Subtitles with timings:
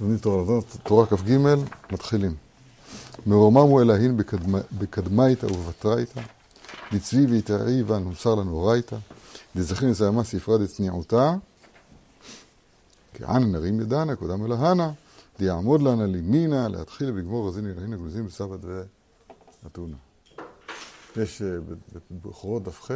[0.00, 1.36] לומדים תורה, תורה כ"ג,
[1.92, 2.34] מתחילים.
[3.26, 4.16] מרוממו אלהין
[4.78, 6.20] בקדמייתא ובתרייתא,
[6.92, 7.42] דצבי
[7.86, 8.96] והנוסר לנו אורייתא,
[9.56, 11.34] דזכין לסיימה ספרה דצניעותה,
[13.14, 14.92] כאן נרים ידנה, קודם אלהנה,
[15.38, 18.60] דיעמוד לנה לימינה, להתחיל ולגמור רזין אלהין הגנוזים בסבת
[19.62, 19.96] ואתונה.
[21.16, 21.42] יש
[22.10, 22.90] בבחורות דף ח',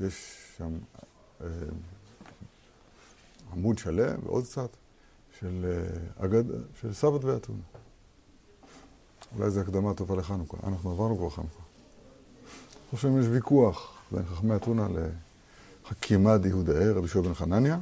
[0.00, 0.14] יש
[0.58, 0.78] שם
[1.40, 1.46] אה,
[3.52, 4.68] עמוד שלם ועוד קצת
[5.40, 5.82] של,
[6.18, 6.44] אגד,
[6.80, 7.58] של סבת ואתונה.
[9.38, 10.56] אולי זו הקדמה טובה לחנוכה.
[10.66, 11.62] אנחנו עברנו כבר חנוכה.
[12.72, 14.88] אני חושב שיש ויכוח בין חכמי אתונה
[15.84, 17.78] לחכימד יהודאי, רבי שואל בן חנניה,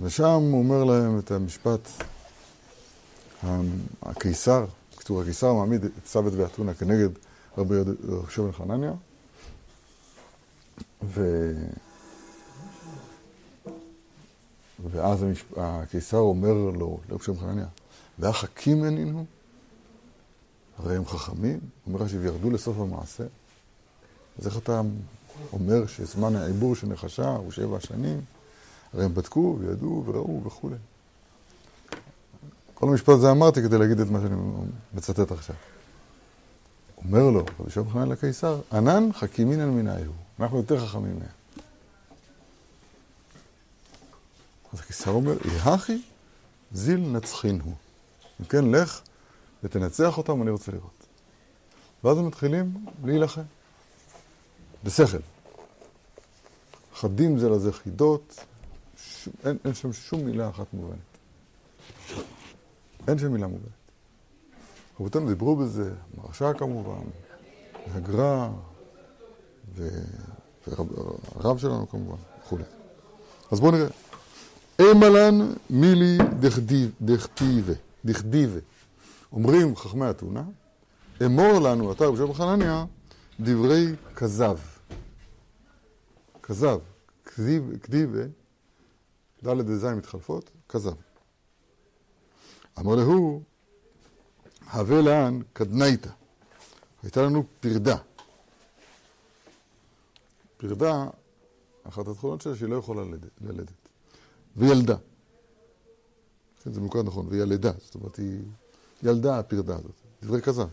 [0.00, 1.88] ושם הוא אומר להם את המשפט,
[4.02, 4.66] הקיסר,
[4.96, 7.08] כתוב הקיסר מעמיד את סבת ואתונה כנגד
[7.58, 7.74] רבי
[8.28, 8.92] שואל בן חנניה,
[11.02, 11.52] ו...
[14.90, 15.24] ואז
[15.56, 17.66] הקיסר אומר לו, שואל בן חנניה,
[18.18, 19.24] והחכים הנינו?
[20.78, 23.24] הרי הם חכמים, אומר רש"י, וירדו לסוף המעשה.
[24.38, 24.80] אז איך אתה
[25.52, 28.20] אומר שזמן העיבור של נחשה הוא שבע שנים?
[28.92, 30.76] הרי הם בדקו וידעו וראו וכולי.
[32.74, 34.34] כל המשפט הזה אמרתי כדי להגיד את מה שאני
[34.94, 35.56] מצטט עכשיו.
[37.04, 40.12] אומר לו, רבי שואל חנן לקיסר, ענן חכימין על מינאיהו.
[40.40, 41.37] אנחנו יותר חכמים מהם.
[44.72, 46.02] אז הקיסר אומר, יהכי
[46.72, 47.74] זיל נצחין הוא.
[48.40, 49.00] אם כן, לך
[49.62, 51.06] ותנצח אותם, אני רוצה לראות.
[52.04, 53.42] ואז הם מתחילים להילחם.
[54.84, 55.18] בשכל.
[56.94, 58.44] חדים זה לזה חידות,
[58.96, 59.28] ש...
[59.44, 60.98] אין, אין שם שום מילה אחת מובנת.
[63.08, 63.68] אין שם מילה מובנת.
[65.00, 67.04] רבותינו דיברו בזה, מרשה כמובן,
[67.92, 68.48] והגר"א,
[70.66, 72.64] והרב שלנו כמובן, וכולי.
[73.50, 73.88] אז בואו נראה.
[74.80, 76.18] אימלן מילי
[77.00, 77.72] דכתיבה,
[78.04, 78.60] דכתיבה.
[79.32, 80.44] אומרים חכמי אתונה,
[81.24, 82.84] אמור לנו, אתה רבי חנניה,
[83.40, 84.58] דברי כזב.
[86.42, 86.78] כזב,
[87.24, 88.22] כתיב, כתיבה,
[89.44, 90.94] ד' וז' מתחלפות, כזב.
[92.78, 93.42] אמר להו,
[94.72, 96.10] הווה לאן קדנייתא.
[97.02, 97.96] הייתה לנו פרדה.
[100.56, 101.06] פרדה,
[101.88, 103.02] אחת התכונות שלה שהיא לא יכולה
[103.40, 103.77] ללדת.
[104.58, 104.96] וילדה.
[106.62, 107.72] כן, זה מוקד נכון, וילדה.
[107.78, 108.40] זאת אומרת, היא
[109.02, 109.94] ילדה הפרדה הזאת.
[110.22, 110.68] דברי כזב.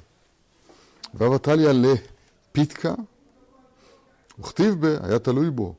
[1.14, 2.94] ואבא טליה לפיתקה,
[4.40, 5.76] וכתיב ב, היה תלוי בו.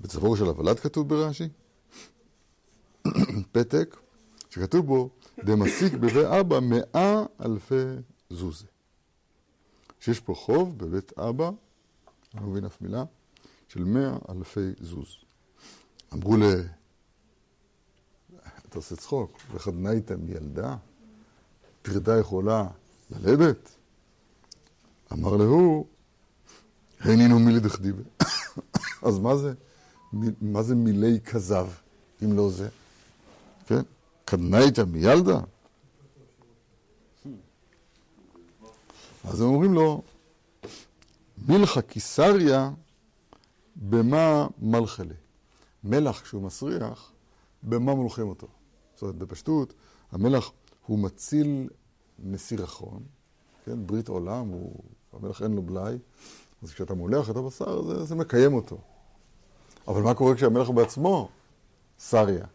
[0.00, 1.48] בצווארו של הוולד כתוב ברש"י,
[3.52, 3.96] פתק,
[4.50, 5.10] שכתוב בו,
[5.44, 7.84] דמסיק בבית אבא מאה אלפי
[8.30, 8.66] זוזי.
[10.00, 11.50] שיש פה חוב בבית אבא,
[12.34, 13.04] אני לא מבין אף מילה,
[13.68, 15.16] של מאה אלפי זוז.
[16.12, 16.42] אמרו ל...
[18.72, 20.76] אתה עושה צחוק, וחדנייתם ילדה?
[21.82, 22.68] פרדה יכולה
[23.10, 23.70] ללדת?
[25.12, 25.86] אמר להוא,
[27.00, 28.02] הנינו מילי דכדיבה.
[29.06, 29.52] אז מה זה,
[30.40, 31.68] מה זה מילי כזב,
[32.24, 32.68] אם לא זה?
[33.66, 33.82] כן?
[34.24, 35.40] קדנייתא מילדה?
[39.24, 40.02] אז הם אומרים לו,
[41.48, 42.70] מלכה קיסריה
[43.76, 45.14] במה מלכלה.
[45.84, 47.12] מלח, כשהוא מסריח,
[47.62, 48.46] במה מולכים אותו?
[49.02, 49.74] זאת אומרת, בפשטות,
[50.12, 50.52] המלח
[50.86, 51.68] הוא מציל
[52.18, 53.02] מסירחון,
[53.64, 53.86] כן?
[53.86, 55.98] ברית עולם, הוא, המלח אין לו בלאי,
[56.62, 58.78] אז כשאתה מולח את הבשר, זה, זה מקיים אותו.
[59.88, 61.30] אבל מה קורה כשהמלח בעצמו
[61.98, 62.46] סריה?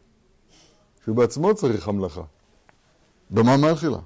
[1.03, 2.23] שהוא בעצמו צריך המלאכה.
[3.29, 3.99] במה מלכילה?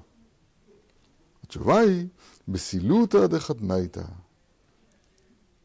[1.44, 2.06] התשובה היא,
[2.48, 4.04] בסילותא דחתנייתא,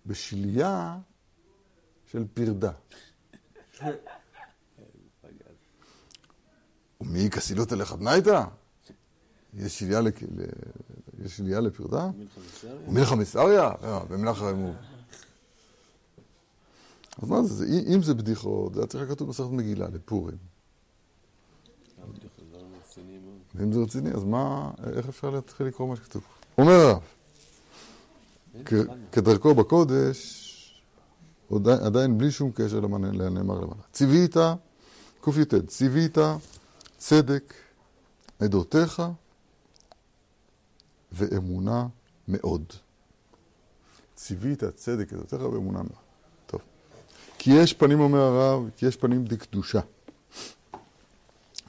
[0.05, 0.97] בשליה
[2.11, 2.71] של פרדה.
[7.01, 8.43] ומי כסילותא לחתנייתא?
[9.53, 10.19] יש שליה, לק...
[11.25, 12.09] יש שליה לפרדה?
[12.87, 13.71] מלכה מסריה?
[13.83, 14.75] אה, במלאכה רמוב.
[17.21, 17.65] אז מה זה,
[17.95, 20.37] אם זה בדיחות, זה היה צריך לכתוב במסכת מגילה לפורים.
[23.55, 26.23] ואם זה רציני, אז מה, איך אפשר להתחיל לקרוא מה שכתוב?
[26.57, 27.01] אומר הרב,
[29.11, 30.43] כדרכו בקודש,
[31.65, 33.81] עדיין בלי שום קשר לנאמר למעלה.
[33.91, 34.35] ציווית,
[35.21, 36.17] קי"ט, ציווית
[36.97, 37.53] צדק
[38.39, 39.01] עדותיך
[41.11, 41.87] ואמונה
[42.27, 42.73] מאוד.
[44.15, 46.03] ציווית צדק עדותיך ואמונה מאוד.
[46.45, 46.61] טוב.
[47.37, 49.79] כי יש פנים, אומר הרב, כי יש פנים דקדושה.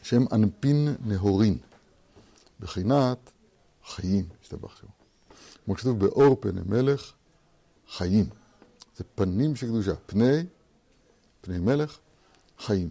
[0.03, 1.59] שהם אנפין נהורין.
[2.61, 3.31] בחינת
[3.87, 4.91] חיים, השתבח שמו.
[5.65, 7.13] כמו כתוב באור פני מלך,
[7.89, 8.27] חיים.
[8.97, 9.95] זה פנים של קדושה.
[10.07, 10.47] פני,
[11.41, 11.99] פני מלך,
[12.59, 12.91] חיים.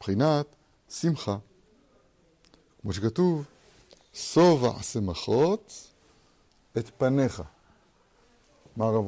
[0.00, 0.46] בחינת
[0.90, 1.36] שמחה
[2.82, 3.44] כמו שכתוב,
[4.14, 5.88] שובע שמחות
[6.78, 7.42] את פניך.
[8.76, 9.04] מה הרב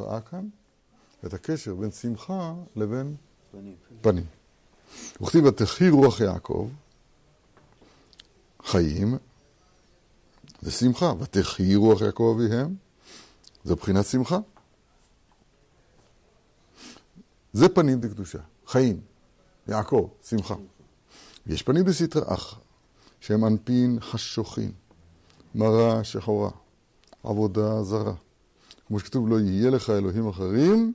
[0.00, 0.48] ראה כאן?
[1.26, 3.16] את הקשר בין שמחה לבין
[3.50, 3.76] פנים.
[4.00, 4.26] פנים.
[5.20, 6.68] וכתיב ותחי רוח יעקב,
[8.64, 9.18] חיים
[10.62, 11.12] ושמחה.
[11.20, 12.76] ותחי רוח יעקב אביהם,
[13.64, 14.38] זה בחינת שמחה.
[17.52, 19.00] זה פנים דקדושה, חיים,
[19.68, 20.54] יעקב, שמחה.
[21.48, 22.58] יש פנים בסתרא אחרא,
[23.20, 24.72] שהם אנפין חשוכין,
[25.54, 26.50] מרה שחורה,
[27.24, 28.14] עבודה זרה.
[28.86, 30.92] כמו שכתוב, לא יהיה לך אלוהים אחרים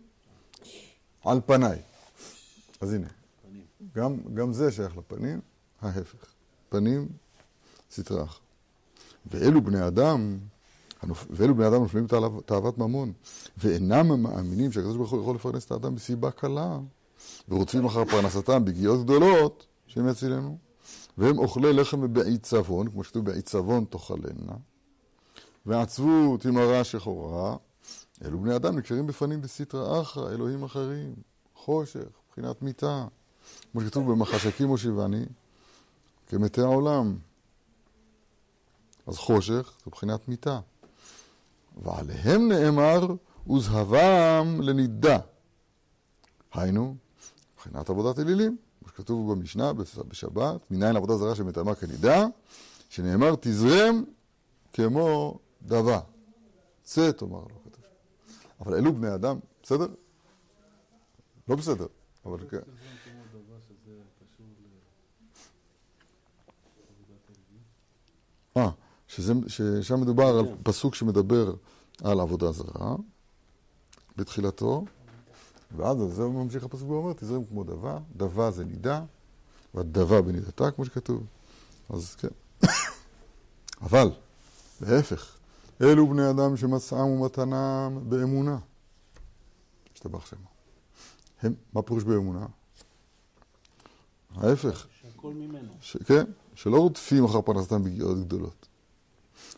[1.24, 1.82] על פניי.
[2.82, 3.08] אז הנה,
[3.96, 5.42] גם, גם זה שייך לפנים,
[5.82, 6.26] ההפך.
[6.70, 7.08] פנים,
[7.92, 8.40] סטרא אחרא.
[9.26, 10.38] ואלו בני אדם,
[11.30, 12.08] ואלו בני אדם נופלים
[12.46, 13.14] תאוות ממון,
[13.58, 16.80] ואינם מאמינים שהקדוש ברוך הוא יכול לפרנס את האדם מסיבה קלה,
[17.50, 20.58] ורודפים אחר פרנסתם בגיאות גדולות, שהם יצילנו,
[21.18, 24.54] והם אוכלי לחם בעיצבון, כמו שכתוב בעיצבון תאכלנה,
[25.66, 27.56] ועצבות תמרה שחורה,
[28.26, 31.14] אלו בני אדם נקשרים בפנים בסטרא אחרא, אלוהים אחרים,
[31.56, 33.06] חושך, מבחינת מיתה,
[33.72, 35.26] כמו שכתוב במחשקים הושיבני,
[36.28, 37.18] כמתי העולם.
[39.08, 40.60] אז חושך זה מבחינת מיתה.
[41.84, 43.08] ועליהם נאמר,
[43.50, 45.18] וזהבם לנידה.
[46.54, 46.96] היינו,
[47.56, 48.58] מבחינת עבודת אלילים,
[48.96, 49.74] כמו שכתוב במשנה,
[50.08, 52.26] בשבת, מניין עבודה זרה שמטעמה כנידה,
[52.90, 54.04] שנאמר, תזרם
[54.74, 56.00] כמו דבה.
[56.84, 57.56] צא תאמר לו.
[58.60, 59.88] אבל אלו בני אדם, בסדר?
[61.48, 61.88] לא בסדר,
[62.26, 62.58] אבל כן.
[68.58, 68.70] אה,
[69.08, 70.56] ששם מדובר על כן.
[70.64, 71.56] פסוק שמדבר
[72.04, 72.96] על עבודה זרה,
[74.16, 74.86] בתחילתו,
[75.76, 79.04] ואז על זה ממשיך הפסוק ואומר, תזרם כמו דבה, דבה זה נידה,
[79.74, 81.24] והדבה בנידתה, כמו שכתוב.
[81.90, 82.28] אז כן.
[83.86, 84.12] אבל,
[84.82, 85.38] להפך,
[85.82, 88.58] אלו בני אדם שמצאם ומתנם באמונה.
[89.94, 90.48] השתבח שמו.
[91.42, 92.46] הם, מה פירוש באמונה?
[94.36, 94.88] ההפך.
[95.02, 95.74] שהכל ממנו.
[95.82, 96.24] ש, כן,
[96.56, 98.68] שלא רודפים אחר פרנסתם בגיאות גדולות.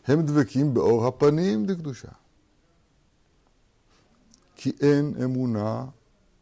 [0.06, 2.08] הם דבקים באור הפנים דקדושה.
[4.56, 5.84] כי אין אמונה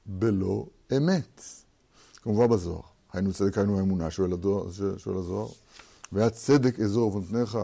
[0.07, 0.67] בלא
[0.97, 1.43] אמת.
[2.23, 2.83] כמובן בזוהר.
[3.13, 4.31] היינו צדק, היינו האמונה, שואל,
[4.97, 5.49] שואל הזוהר.
[6.13, 7.59] והיה צדק אזור ובנתניך,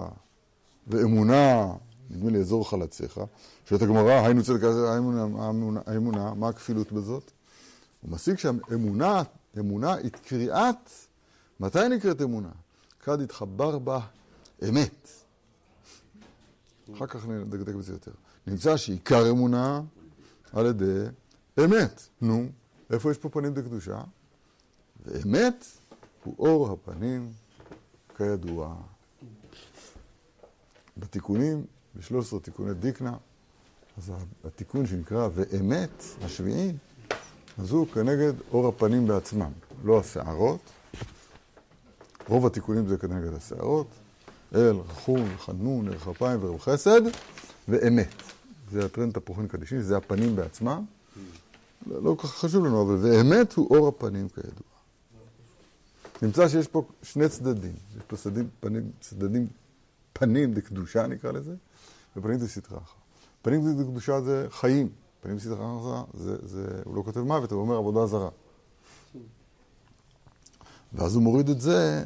[0.87, 1.73] ואמונה
[2.11, 3.21] נדמה לי אזור חלציך,
[3.69, 7.31] שואלת הגמרא, היינו צדק האמונה, האמונה, האמונה, מה הכפילות בזאת?
[8.01, 9.23] הוא משיג שם אמונה,
[9.59, 10.91] אמונה היא קריאת,
[11.61, 12.51] מתי נקראת אמונה?
[13.01, 14.01] כד התחבר בה
[14.69, 15.09] אמת.
[16.95, 18.13] אחר כך נדקדק בזה יותר.
[18.47, 19.81] נמצא שעיקר אמונה
[20.53, 21.05] על ידי
[21.65, 22.03] אמת.
[22.21, 22.47] נו,
[22.91, 24.01] איפה יש פה פנים דקדושה?
[25.05, 25.65] ואמת
[26.25, 27.33] הוא אור הפנים,
[28.17, 28.75] כידוע.
[30.97, 31.65] בתיקונים
[31.95, 33.17] ב-13 תיקוני דיקנה,
[33.99, 34.12] אז
[34.45, 36.73] התיקון שנקרא ואמת, השביעי,
[37.59, 39.51] אז הוא כנגד אור הפנים בעצמם,
[39.85, 40.61] לא השערות.
[42.29, 43.87] רוב התיקונים זה כנגד השערות,
[44.55, 47.01] אל, רחום, חנון, ערך אפיים ורב חסד,
[47.69, 48.15] ואמת.
[48.73, 50.85] זה הטרנד תפוחין קדישין, זה הפנים בעצמם.
[51.87, 54.71] לא, כל כך חשוב לנו, אבל ואמת הוא אור הפנים כידוע.
[56.23, 59.47] נמצא שיש פה שני צדדים, יש פה צדדים, פנים, צדדים,
[60.12, 61.55] פנים לקדושה נקרא לזה,
[62.16, 62.38] ופנים
[62.76, 62.81] אחרא.
[63.43, 64.88] פנים זה קדושה זה חיים,
[65.21, 68.28] פנים אחרא זה, זה, הוא לא כותב מוות, הוא אומר עבודה זרה.
[70.93, 72.05] ואז הוא מוריד את זה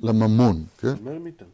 [0.00, 0.94] לממון, כן?
[1.00, 1.44] אומר מיתה.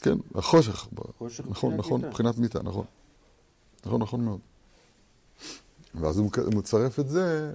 [0.00, 0.88] כן, החושך.
[1.18, 2.84] חושך נכון, נכון, מבחינת מיתה, נכון.
[3.86, 4.40] נכון, נכון מאוד.
[5.94, 7.52] ואז הוא מצרף את זה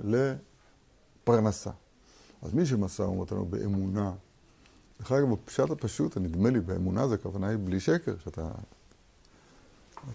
[1.24, 1.72] לפרנסה.
[2.42, 4.12] אז מי שמסר ומתנו באמונה,
[5.00, 8.48] דרך אגב, בפשט הפשוט, נדמה לי, באמונה זה הכוונה היא בלי שקר, שאתה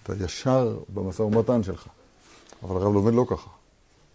[0.02, 1.86] אתה ישר במשא ומתן שלך.
[2.62, 3.50] אבל הרב לומד לא ככה.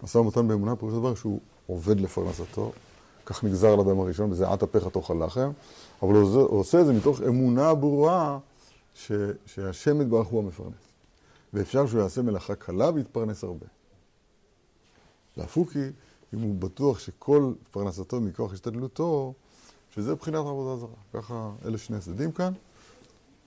[0.03, 2.71] משא ומתן באמונה פירוש הדבר שהוא עובד לפרנסתו,
[3.25, 5.51] כך נגזר על אדם הראשון, בזיעת אפיך תאכל לחם,
[6.01, 8.39] אבל הוא עושה את זה מתוך אמונה ברורה
[8.93, 9.11] ש,
[9.45, 10.73] שהשם יתברך הוא המפרנס.
[11.53, 13.65] ואפשר שהוא יעשה מלאכה קלה ויתפרנס הרבה.
[15.37, 15.89] להפוקי,
[16.33, 19.33] אם הוא בטוח שכל פרנסתו מכוח השתדלותו,
[19.91, 21.21] שזה מבחינת עבודה זרה.
[21.21, 22.53] ככה אלה שני הצדדים כאן.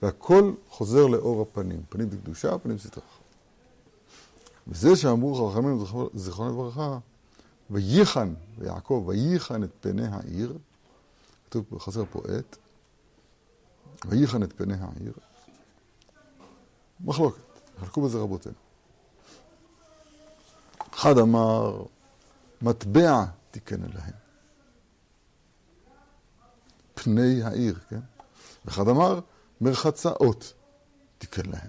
[0.01, 3.03] והכל חוזר לאור הפנים, פנים בקדושה, פנים סטרא
[4.67, 6.99] וזה שאמרו חכמינו זיכרונו לברכה,
[7.69, 10.57] וייחן, ויעקב, וייחן את פני העיר,
[11.45, 12.57] כתוב, חסר פה עת,
[14.05, 15.13] וייחן את פני העיר,
[16.99, 17.41] מחלוקת,
[17.79, 18.55] חלקו בזה רבותינו.
[20.99, 21.83] אחד אמר,
[22.61, 24.13] מטבע תיקן אליהם.
[26.93, 27.99] פני העיר, כן?
[28.65, 29.19] ואחד אמר,
[29.61, 30.53] מרחצאות
[31.17, 31.67] תיקן להם.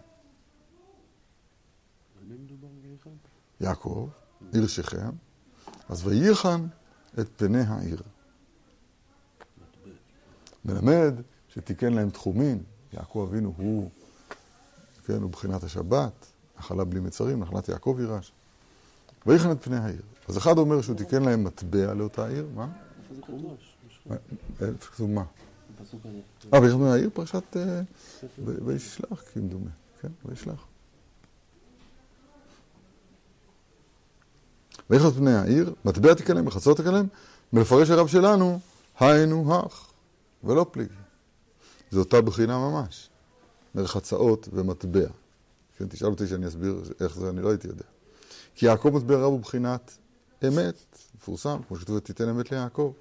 [3.61, 4.09] יעקב,
[4.53, 5.11] עיר שכם,
[5.89, 6.67] אז וייחן
[7.21, 8.03] את פני העיר.
[10.65, 11.15] מלמד
[11.49, 13.91] שתיקן להם תחומים, יעקב אבינו הוא,
[15.07, 16.27] כן, הוא בחינת השבת,
[16.59, 18.33] נחלה בלי מצרים, נחלת יעקב יירש.
[19.27, 20.03] וייחן את פני העיר.
[20.29, 22.69] אז אחד אומר שהוא תיקן להם מטבע לאותה עיר, מה?
[23.03, 23.57] איפה זה כתוב?
[24.61, 25.25] איפה כתוב מה?
[25.81, 26.19] הפסוק הזה.
[26.55, 27.81] אה, ויחן פני העיר פרשת אה,
[28.39, 30.67] וישלח, כמדומה, כן, וישלח.
[34.91, 37.07] ויחן את פני העיר, מטבע תיקן להם, מחצות תיקן להם,
[37.53, 38.61] מלפרש הרב שלנו,
[39.01, 39.91] היינו הך,
[40.45, 40.95] ולא פליגי.
[41.91, 43.11] זו אותה בחינה ממש.
[43.75, 45.09] מרחצאות ומטבע.
[45.77, 47.85] כן, תשאל אותי שאני אסביר איך זה, אני לא הייתי יודע.
[48.61, 49.99] כי יעקב מטבע רב הוא בחינת
[50.49, 52.93] אמת, מפורסם, כמו שכתוב, תיתן אמת ליעקב.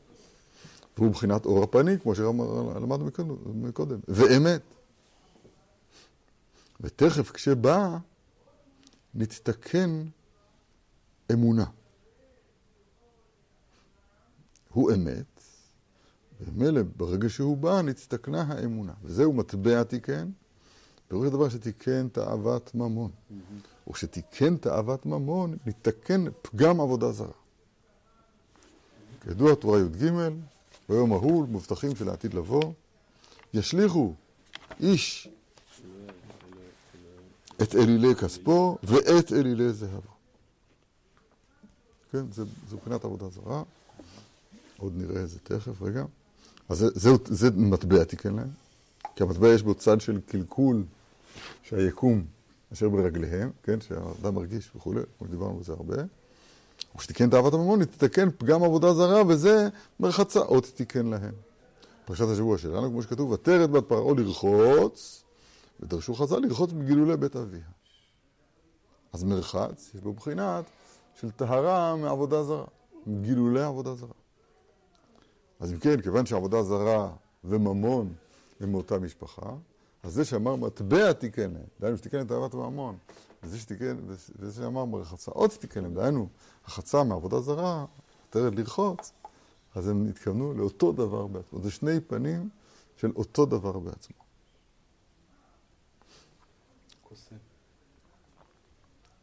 [0.97, 3.09] והוא בחינת אור הפנים, כמו שלמדנו
[3.45, 4.61] מקודם, ואמת.
[6.81, 7.97] ותכף כשבא,
[9.15, 10.03] נתתקן
[11.31, 11.65] אמונה.
[14.69, 15.43] הוא אמת,
[16.41, 18.93] ומילא ברגע שהוא בא, נצטקנה האמונה.
[19.03, 20.29] וזהו מטבע תיקן,
[21.07, 23.11] פירוש הדבר שתיקן תאוות ממון.
[23.89, 27.27] וכשתיקן תאוות ממון, נתקן פגם עבודה זרה.
[29.24, 30.12] כידוע, תורה י"ג,
[30.89, 32.74] ביום ההוא, מובטחים של העתיד לבוא,
[33.53, 34.13] ישליכו
[34.79, 35.29] איש
[37.62, 40.12] את אלילי כספו ואת אלילי זהבו.
[42.12, 43.63] כן, זה, זה מבחינת עבודה זרה.
[44.77, 46.05] עוד נראה את זה תכף, רגע.
[46.69, 48.50] אז זה, זה, זה מטבע תיקן להם,
[49.15, 50.84] כי המטבע יש בו צד של קלקול
[51.63, 52.25] שהיקום
[52.73, 55.95] אשר ברגליהם, כן, שהאדם מרגיש וכולי, כמו שדיברנו על זה הרבה.
[56.95, 61.33] וכשתיקן תאוות הממון, תתקן פגם עבודה זרה, וזה מרחצאות תיקן להם.
[62.05, 65.23] פרשת השבוע שלנו, כמו שכתוב, ותרד בת פרעה לרחוץ,
[65.79, 67.61] ודרשו חז"ל לרחוץ בגילולי בית אביה.
[69.13, 70.65] אז מרחץ, יש בו בחינת
[71.19, 72.65] של טהרה מעבודה זרה,
[73.21, 74.09] גילולי עבודה זרה.
[75.59, 77.11] אז אם כן, כיוון שעבודה זרה
[77.43, 78.13] וממון
[78.59, 79.51] הם מאותה משפחה,
[80.03, 82.97] אז זה שאמר מטבע תיקן להם, דהיינו שתיקן את אהבת הממון,
[83.43, 83.97] וזה שתיקן,
[84.39, 86.29] וזה שאמר מרחצאות תיקן להם, דהיינו
[86.65, 87.85] החצה מעבודה זרה,
[88.29, 89.11] תרד לרחוץ,
[89.75, 91.61] אז הם התכוונו לאותו דבר בעצמו.
[91.61, 92.49] זה שני פנים
[92.97, 94.17] של אותו דבר בעצמו.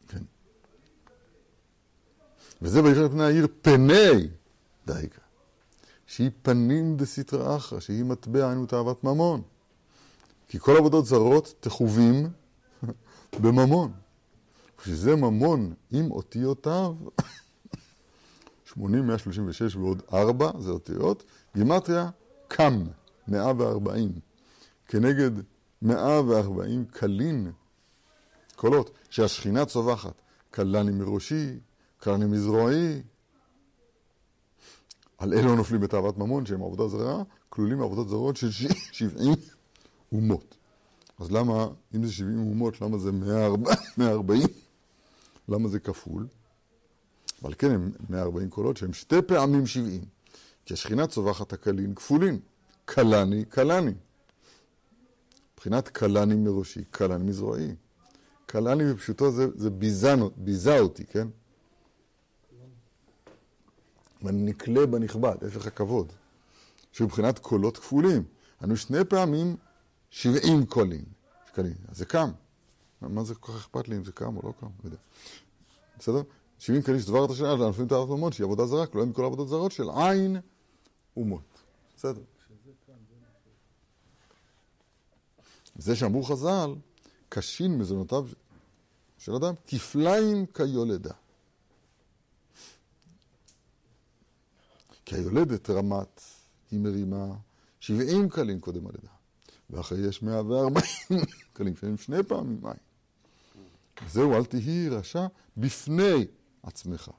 [0.09, 0.23] כן.
[2.63, 4.29] וזה ויראה פני העיר פני
[4.87, 5.21] דייקה.
[6.07, 9.43] שהיא פנים דסתרא אחרא, שהיא מטבע היינו תאוות ממון.
[10.49, 12.29] כי כל עבודות זרות תחובים
[13.43, 13.93] בממון.
[14.79, 16.95] כשזה ממון עם אותיותיו,
[18.65, 21.25] 80, 136 ועוד 4, זה אותיות,
[21.55, 22.11] גימטריה
[22.49, 22.85] קם,
[23.29, 24.13] 140,
[24.87, 25.31] כנגד
[25.83, 27.53] 140 קלין,
[28.57, 30.15] קולות, שהשכינה צווחת,
[30.51, 31.59] קלני מראשי,
[31.99, 33.03] קלני מזרועי,
[35.19, 39.35] על אלו נופלים בתאוות ממון, שהם עבודה זרה, כלולים מעבודות זרות של 70
[40.13, 40.57] אומות.
[41.19, 43.11] אז למה, אם זה 70 אומות, למה זה
[43.97, 44.43] 140?
[45.49, 46.27] למה זה כפול?
[47.43, 50.05] אבל כן, הם 140 קולות שהם שתי פעמים 70.
[50.65, 52.41] כי השכינה צווחת הקלין כפולין.
[52.85, 53.93] קלני, קלני.
[55.55, 57.75] מבחינת קלני מראשי, קלני מזרועי.
[58.47, 61.29] קלני בפשוטו זה, זה ביזנו, ביזה אותי, כן?
[64.23, 66.13] ואני נקלה בנכבד, הפך הכבוד,
[66.93, 68.25] שהוא מבחינת קולות כפולים.
[68.65, 69.57] אנו שני פעמים
[70.11, 71.05] 70 קולים,
[71.49, 72.31] שקלים, אז זה קם.
[73.01, 74.67] מה זה כל כך אכפת לי אם זה קם או לא קם?
[74.67, 74.97] לא יודע.
[75.99, 76.23] בסדר?
[76.59, 79.73] 70 קלים שדבר את השנה, לענפים תארת ממון, שהיא עבודה זרה, כלומר מכל העבודות זרות
[79.73, 80.37] של עין
[81.17, 81.63] ומות.
[81.97, 82.23] בסדר.
[85.79, 86.75] זה שאמרו חז"ל,
[87.29, 88.27] קשין מזונותיו
[89.19, 91.15] של אדם, כפליים כיולדה.
[95.05, 96.21] כי היולדת רמת,
[96.71, 97.27] היא מרימה
[97.81, 99.16] 70 קלים קודם על ידה.
[99.71, 100.75] ואחרי יש 140
[101.53, 102.75] קלים, שהם שני פעמים מים.
[104.09, 106.27] זהו, אל תהי רשע בפני
[106.63, 107.11] עצמך.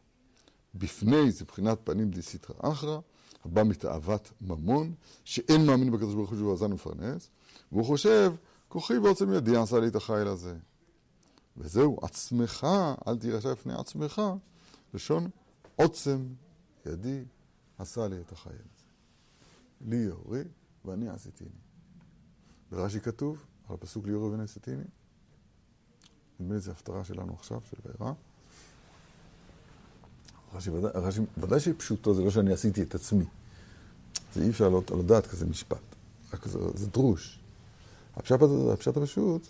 [0.75, 2.99] בפני זה בחינת פנים דסיטרא אחרא,
[3.45, 7.29] הבא מתאוות ממון, שאין מאמין בקדוש ברוך הוא שהוא האזן ומפרנס,
[7.71, 8.33] והוא חושב,
[8.67, 10.55] כוחי ועוצם ידי עשה לי את החיל הזה.
[11.57, 12.67] וזהו, עצמך,
[13.07, 14.21] אל תהי רשע בפני עצמך,
[14.93, 15.29] לשון
[15.75, 16.27] עוצם
[16.85, 17.23] ידי
[17.77, 18.85] עשה לי את החיל הזה.
[19.81, 20.43] לי יאורי
[20.85, 21.66] ואני עשיתיני.
[22.71, 24.83] ברש"י כתוב, על הפסוק לי יאורי ואני עשיתיני,
[26.39, 28.13] נדמה לי זו הפטרה שלנו עכשיו, של וירא.
[30.53, 33.25] רש"י ודאי, רש"י, ודאי שפשוטו זה לא שאני עשיתי את עצמי.
[34.33, 34.69] זה אי אפשר
[34.99, 35.81] לדעת כזה משפט.
[36.33, 37.39] רק זה, זה דרוש.
[38.15, 38.39] הפשט,
[38.73, 39.47] הפשט הפשוט,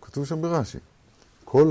[0.00, 0.78] כתוב שם ברש"י.
[1.44, 1.70] כל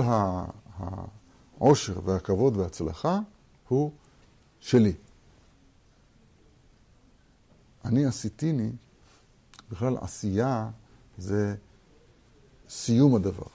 [1.60, 3.20] העושר והכבוד וההצלחה
[3.68, 3.92] הוא
[4.60, 4.94] שלי.
[7.86, 8.72] אני עשיתיני,
[9.72, 10.70] בכלל עשייה
[11.18, 11.56] זה
[12.70, 13.48] סיום הדבר.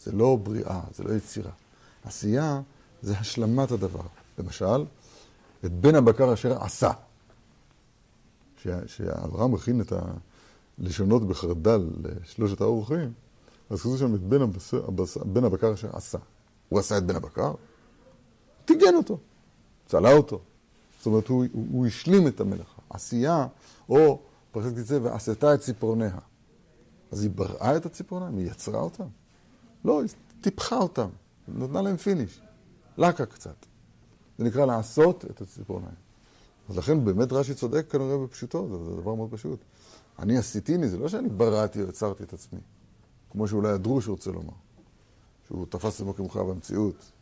[0.00, 1.50] זה לא בריאה, זה לא יצירה.
[2.04, 2.60] עשייה
[3.02, 4.00] זה השלמת הדבר.
[4.38, 4.84] למשל,
[5.64, 6.90] את בן הבקר אשר עשה.
[8.86, 9.92] כשאברהם הכין את
[10.78, 13.12] הלשונות בחרדל לשלושת האורחים,
[13.70, 14.74] אז כתוב שם את בן, הבס...
[14.74, 15.16] הבס...
[15.16, 16.18] בן הבקר אשר עשה.
[16.68, 17.52] הוא עשה את בן הבקר,
[18.64, 19.18] טיגן אותו,
[19.86, 20.40] צלה אותו.
[20.98, 22.82] זאת אומרת, הוא, הוא, הוא השלים את המלאכה.
[22.90, 23.46] עשייה,
[23.88, 24.20] או
[24.54, 26.18] פרשת קיצה, ועשתה את ציפורניה.
[27.12, 28.38] אז היא בראה את הציפורניים?
[28.38, 29.06] היא יצרה אותם?
[29.84, 31.08] לא, היא טיפחה אותם,
[31.48, 32.40] נתנה להם פיניש.
[32.98, 33.66] לקה קצת.
[34.38, 35.94] זה נקרא לעשות את הציפורניים.
[36.68, 39.58] אז לכן באמת רש"י צודק כנראה בפשוטו, זה, זה דבר מאוד פשוט.
[40.18, 42.60] אני עשיתיני, זה לא שאני בראתי או יצרתי את עצמי,
[43.30, 44.54] כמו שאולי הדרוש רוצה לומר,
[45.46, 47.12] שהוא תפס את כמוכר במציאות.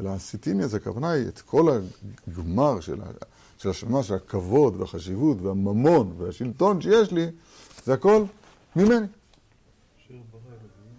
[0.00, 1.78] אלא עשיתיני, אז הכוונה היא את כל
[2.28, 3.00] הגמר של,
[3.58, 7.26] של השלמה, של הכבוד והחשיבות והממון והשלטון שיש לי,
[7.84, 8.24] זה הכל
[8.76, 9.06] ממני.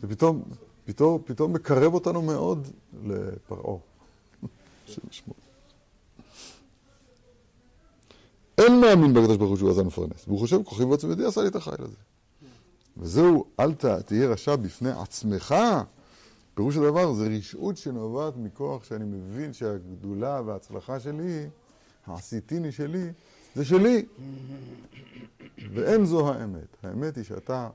[0.01, 0.43] זה פתאום,
[0.85, 2.67] פתאום, פתאום מקרב אותנו מאוד
[3.05, 3.77] לפרעה.
[8.57, 10.23] אין מאמין בקדוש ברוך הוא שהוא עזן מפרנס.
[10.27, 11.95] והוא חושב, כוחי ועוצם ידי עשה לי את החיל הזה.
[12.97, 13.73] וזהו, אל
[14.05, 15.55] תהיה רשע בפני עצמך.
[16.53, 21.47] פירוש הדבר זה רשעות שנובעת מכוח שאני מבין שהגדולה וההצלחה שלי,
[22.09, 23.11] העשיתיני שלי,
[23.55, 24.05] זה שלי.
[25.73, 26.77] ואין זו האמת.
[26.83, 27.69] האמת היא שאתה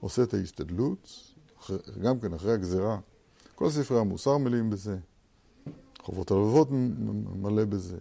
[0.00, 1.32] עושה את ההשתדלות,
[2.02, 2.98] גם כן אחרי הגזרה.
[3.54, 4.98] כל ספרי המוסר מלאים בזה.
[6.02, 6.68] חובות הלבבות
[7.36, 7.96] מלא בזה.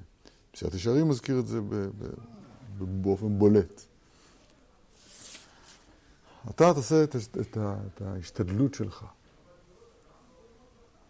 [0.52, 1.60] פסיעת ישרים מזכיר את זה
[2.80, 3.82] באופן בולט.
[6.50, 9.06] אתה תעשה את, את, את ההשתדלות שלך.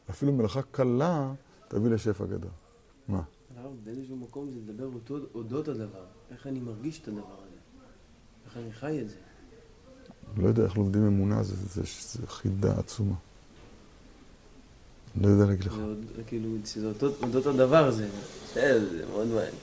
[0.10, 1.34] אפילו מלאכה קלה
[1.68, 2.52] תביא לשפע גדול.
[3.08, 3.22] מה?
[3.68, 4.90] הרב, באיזשהו מקום זה לדבר
[5.36, 6.06] אודות הדבר.
[6.32, 7.58] איך אני מרגיש את הדבר הזה.
[8.46, 9.16] איך אני חי את זה.
[10.38, 13.16] לא יודע איך לומדים אמונה, זה, זה, זה חידה עצומה.
[15.22, 15.74] לא יודע להגיד לך.
[16.28, 16.92] כאילו, זה
[17.24, 18.08] אודות הדבר הזה.
[18.54, 19.54] זה מאוד מעניין.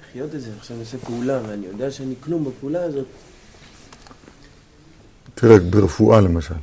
[0.00, 3.06] לחיות את זה, עכשיו אני עושה פעולה, ואני יודע שאני כלום בפעולה הזאת.
[5.34, 6.54] תראה, ברפואה למשל.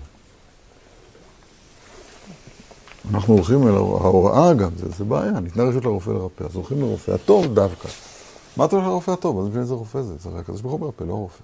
[3.14, 7.12] אנחנו הולכים אל ההוראה גם, זה, זה בעיה, ניתנה רשות לרופא לרפא, אז הולכים לרופא
[7.12, 7.90] הטוב דווקא.
[8.58, 9.44] מה אתה הולך לרופא הטוב?
[9.44, 10.18] זה משנה איזה רופא זה?
[10.18, 11.44] זה הרי הקדוש ברוך הוא מרפא, לא הרופא.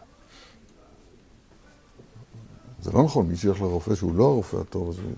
[2.81, 5.13] זה לא נכון, מי שילך לרופא שהוא לא הרופא הטוב, אז הוא...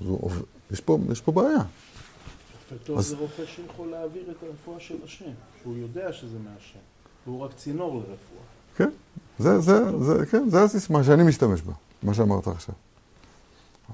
[0.00, 0.30] אז הוא
[0.70, 1.48] יש, פה, יש פה בעיה.
[1.48, 3.06] רופא טוב אז...
[3.06, 5.30] זה רופא שיכול להעביר את הרפואה של השם,
[5.62, 6.78] שהוא יודע שזה מהשם,
[7.26, 8.42] והוא רק צינור לרפואה.
[8.76, 8.90] כן,
[9.38, 12.74] זה, זה, זה, כן, זה הסיסמה שאני משתמש בה, מה שאמרת עכשיו.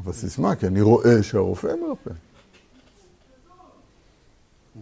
[0.04, 2.10] אבל סיסמה, כי אני רואה שהרופא מרפא.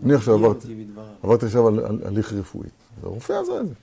[0.02, 0.86] אני עכשיו עברתי,
[1.22, 2.68] עברתי עכשיו על, הליך רפואי.
[2.98, 3.74] אז הרופא עשה את זה.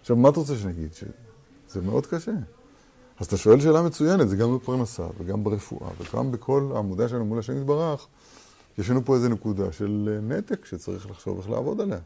[0.00, 0.94] עכשיו, מה אתה רוצה שאני אגיד?
[0.94, 2.32] שזה מאוד קשה.
[3.20, 7.38] אז אתה שואל שאלה מצוינת, זה גם בפרנסה וגם ברפואה וגם בכל העמודה שלנו מול
[7.38, 8.06] השם יתברך.
[8.78, 11.98] יש לנו פה איזה נקודה של נתק שצריך לחשוב איך לעבוד עליה.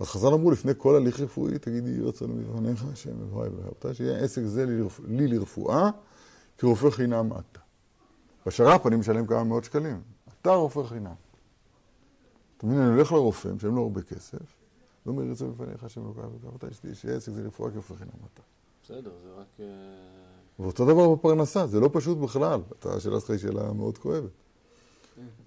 [0.00, 4.18] אז חז"ל אמרו לפני כל הליך רפואי, תגידי, יהי רצון מבחניך, השם אלוהי ואהבתה, שיהיה
[4.18, 4.66] עסק זה.
[5.08, 5.90] לי לרפואה,
[6.58, 7.60] כי רופא חינם אתה.
[8.46, 10.02] בשר"פ אני משלם כמה מאות שקלים.
[10.40, 11.14] אתה רופא חינם.
[12.56, 14.38] אתה מבין, אני הולך לרופא, משלם לו הרבה כסף,
[15.06, 18.42] ואומר, יהי רצון מבחניך, השם אלוהי ואהבתה, שיהיה עסק זה לרפואה, כי רופא חינם אתה.
[18.82, 19.46] בסדר, זה רק...
[19.60, 19.66] אה,
[20.58, 22.60] ואותו דבר בפרנסה, זה לא פשוט בכלל.
[22.84, 24.30] השאלה שלך היא שאלה מאוד כואבת.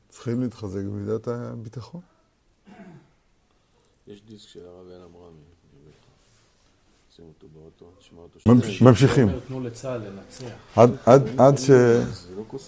[0.10, 2.02] צריכים להתחזק במידת הביטחון.
[4.08, 5.34] יש דיסק של הרב יאן אברהם,
[7.18, 8.86] שים אותו באוטו, תשמע אותו.
[8.86, 9.40] ממשיכים.
[9.48, 10.46] תנו לצה"ל לנצח.
[11.38, 11.70] עד ש...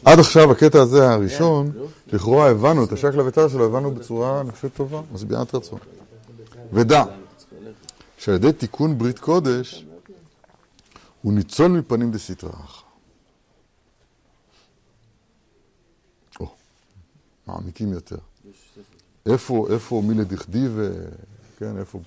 [0.06, 1.72] עד עכשיו הקטע הזה הראשון,
[2.08, 5.80] לכאורה הבנו את השקלא וטריא שלו, הבנו בצורה, אני חושב, טובה, משביעת רצון.
[6.74, 7.04] ודע
[8.18, 9.86] שעל ידי תיקון ברית קודש,
[11.22, 12.84] הוא ניצול מפנים דסתרח.
[16.40, 16.52] או,
[17.48, 18.18] מעמיקים יותר.
[19.26, 20.80] איפה, איפה מילי דכדיב,
[21.60, 22.00] כן, איפה,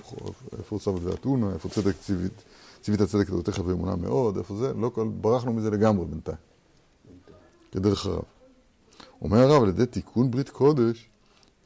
[0.59, 2.43] איפה צוות ואתונה, איפה צדק ציווית,
[2.83, 6.37] ציווית הצדק תדותיך ואמונה מאוד, איפה זה, לא כל, ברחנו מזה לגמרי בינתיים.
[7.73, 8.23] כדרך הרב.
[9.23, 11.11] אומר הרב, על ידי תיקון ברית קודש,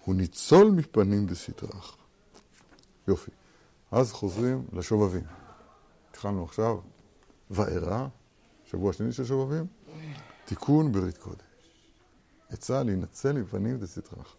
[0.05, 1.97] הוא ניצול מפנים דסתרח.
[3.09, 3.31] יופי.
[3.91, 5.25] אז חוזרים לשובבים.
[6.11, 6.79] התחלנו עכשיו
[7.51, 8.07] וארא,
[8.65, 9.67] שבוע שני של שובבים,
[10.45, 11.41] תיקון ברית קודש.
[12.49, 14.37] עצה להינצל מפנים דסתרח.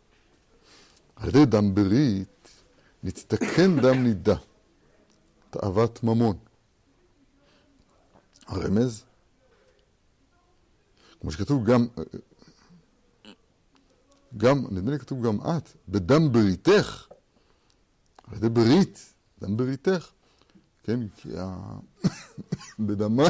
[1.16, 2.28] על ידי דם ברית
[3.08, 4.36] נצטכן דם נידה,
[5.50, 6.38] תאוות ממון.
[8.48, 9.04] הרמז,
[11.22, 11.88] כמו שכתוב גם,
[14.38, 17.08] גם, נדמה לי כתוב גם את, בדם בריתך,
[18.24, 20.12] על ידי ברית, דם בריתך,
[20.84, 21.80] כן, כי ה...
[22.88, 23.24] בדמי,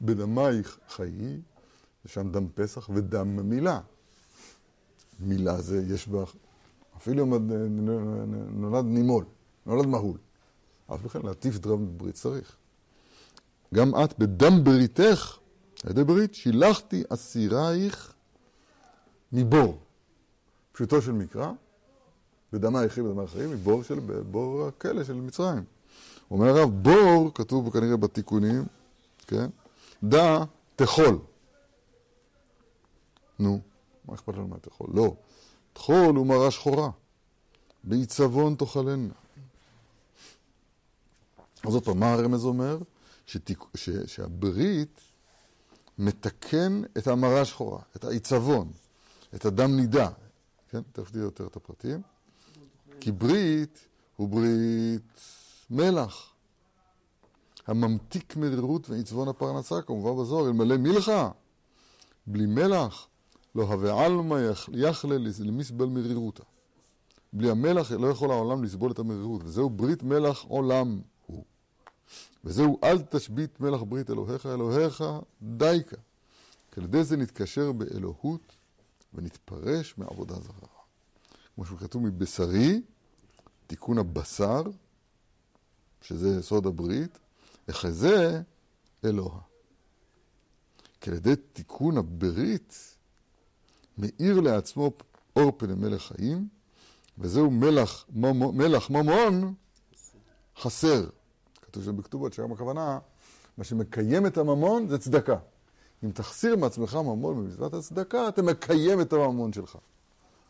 [0.00, 1.40] בדמייך חיי,
[2.04, 3.80] ושם דם פסח ודם מילה.
[5.20, 6.24] מילה זה, יש בה,
[7.02, 7.32] אפילו אם
[8.50, 9.24] נולד נימול,
[9.66, 10.18] נולד מהול.
[10.94, 12.56] אף לכן להטיף דם ברית צריך.
[13.74, 15.38] גם את בדם בריתך,
[15.84, 18.12] על ידי ברית, שילחתי אסירייך
[19.32, 19.78] מבור.
[20.72, 21.52] פשוטו של מקרא,
[22.52, 25.64] בדמה היחיד בדמה החיים, מבור של, בור הכלא של מצרים.
[26.30, 28.64] אומר הרב, בור, כתוב כנראה בתיקונים,
[29.26, 29.46] כן?
[30.04, 30.44] דע
[30.76, 31.18] תחול.
[33.38, 33.60] נו,
[34.08, 34.90] מה אכפת לנו מה תחול?
[34.94, 35.14] לא.
[35.72, 36.90] תחול הוא מרה שחורה.
[37.84, 39.12] בעיצבון תאכלנה.
[41.66, 42.78] אז עוד פעם, מה הרמז אומר?
[43.26, 45.00] שתיק, ש, שהברית
[45.98, 48.72] מתקן את המרה השחורה, את העיצבון,
[49.34, 50.08] את הדם נידה.
[50.70, 52.02] כן, תכף תראה יותר את הפרטים.
[53.00, 53.78] כי ברית
[54.16, 55.20] הוא ברית
[55.70, 56.32] מלח.
[57.66, 61.30] הממתיק מרירות ועצבון הפרנסה, כמובן בזוהר, אלמלא מלחה,
[62.26, 63.06] בלי מלח,
[63.54, 64.36] לא הווה עלמא
[64.72, 66.42] יחלה למסבל מרירותה.
[67.32, 71.44] בלי המלח לא יכול העולם לסבול את המרירות, וזהו ברית מלח עולם הוא.
[72.44, 75.04] וזהו אל תשבית מלח ברית אלוהיך אלוהיך
[75.42, 75.96] דייקה.
[76.72, 78.56] כי ידי זה נתקשר באלוהות
[79.14, 80.68] ונתפרש מעבודה זרה.
[81.54, 82.82] כמו שכתוב מבשרי,
[83.66, 84.62] תיקון הבשר,
[86.02, 87.18] שזה סוד הברית,
[87.70, 88.42] אחזה
[89.04, 89.40] אלוה.
[91.00, 92.91] כי על ידי תיקון הברית
[93.98, 94.90] מאיר לעצמו
[95.36, 96.48] אור פני מלך חיים,
[97.18, 99.54] וזהו מלח, ממו, מלח ממון
[100.60, 101.06] חסר.
[101.62, 102.98] כתוב שם בכתובות שהיום הכוונה,
[103.58, 105.36] מה שמקיים את הממון זה צדקה.
[106.04, 109.78] אם תחסיר מעצמך ממון במצוות הצדקה, אתה מקיים את הממון שלך.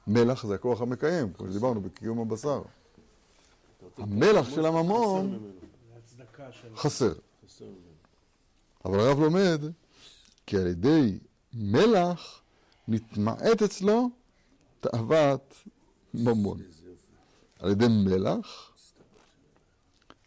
[0.07, 2.62] מלח זה הכוח המקיים, כמו שדיברנו בקיום הבשר.
[3.98, 5.52] המלח של הממון
[6.76, 7.12] חסר.
[8.85, 9.61] אבל הרב לומד
[10.46, 11.18] כי על ידי
[11.55, 12.41] מלח
[12.88, 14.11] נתמעט אצלו
[14.81, 15.55] תאוות
[16.14, 16.61] ממון.
[17.59, 18.73] על ידי מלח,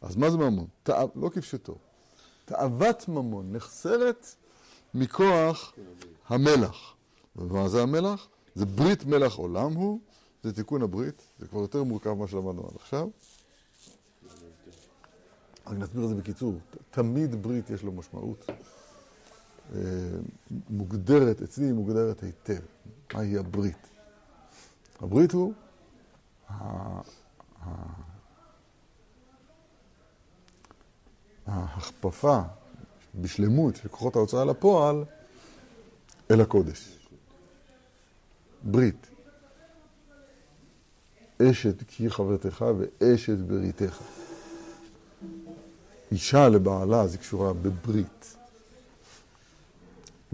[0.01, 0.67] אז מה זה ממון?
[0.83, 1.75] תאו, לא כפשוטו.
[2.45, 4.25] תאוות ממון נחסרת
[4.93, 5.73] מכוח
[6.27, 6.93] המלח.
[7.35, 8.27] ומה זה המלח?
[8.55, 9.99] זה ברית מלח עולם הוא,
[10.43, 13.07] זה תיקון הברית, זה כבר יותר מורכב ממה שלמדנו עד עכשיו.
[15.67, 16.53] רק נסביר את זה בקיצור.
[16.91, 18.45] תמיד ברית יש לו משמעות
[20.69, 22.61] מוגדרת, אצלי היא מוגדרת היטב.
[23.13, 23.87] מהי הברית?
[25.01, 25.53] הברית הוא
[31.45, 32.41] ההכפפה
[33.15, 35.03] בשלמות של כוחות ההוצאה לפועל
[36.31, 37.07] אל הקודש.
[38.63, 39.07] ברית.
[41.41, 44.01] אשת כי חברתך ואשת בריתך.
[46.11, 48.35] אישה לבעלה היא קשורה בברית.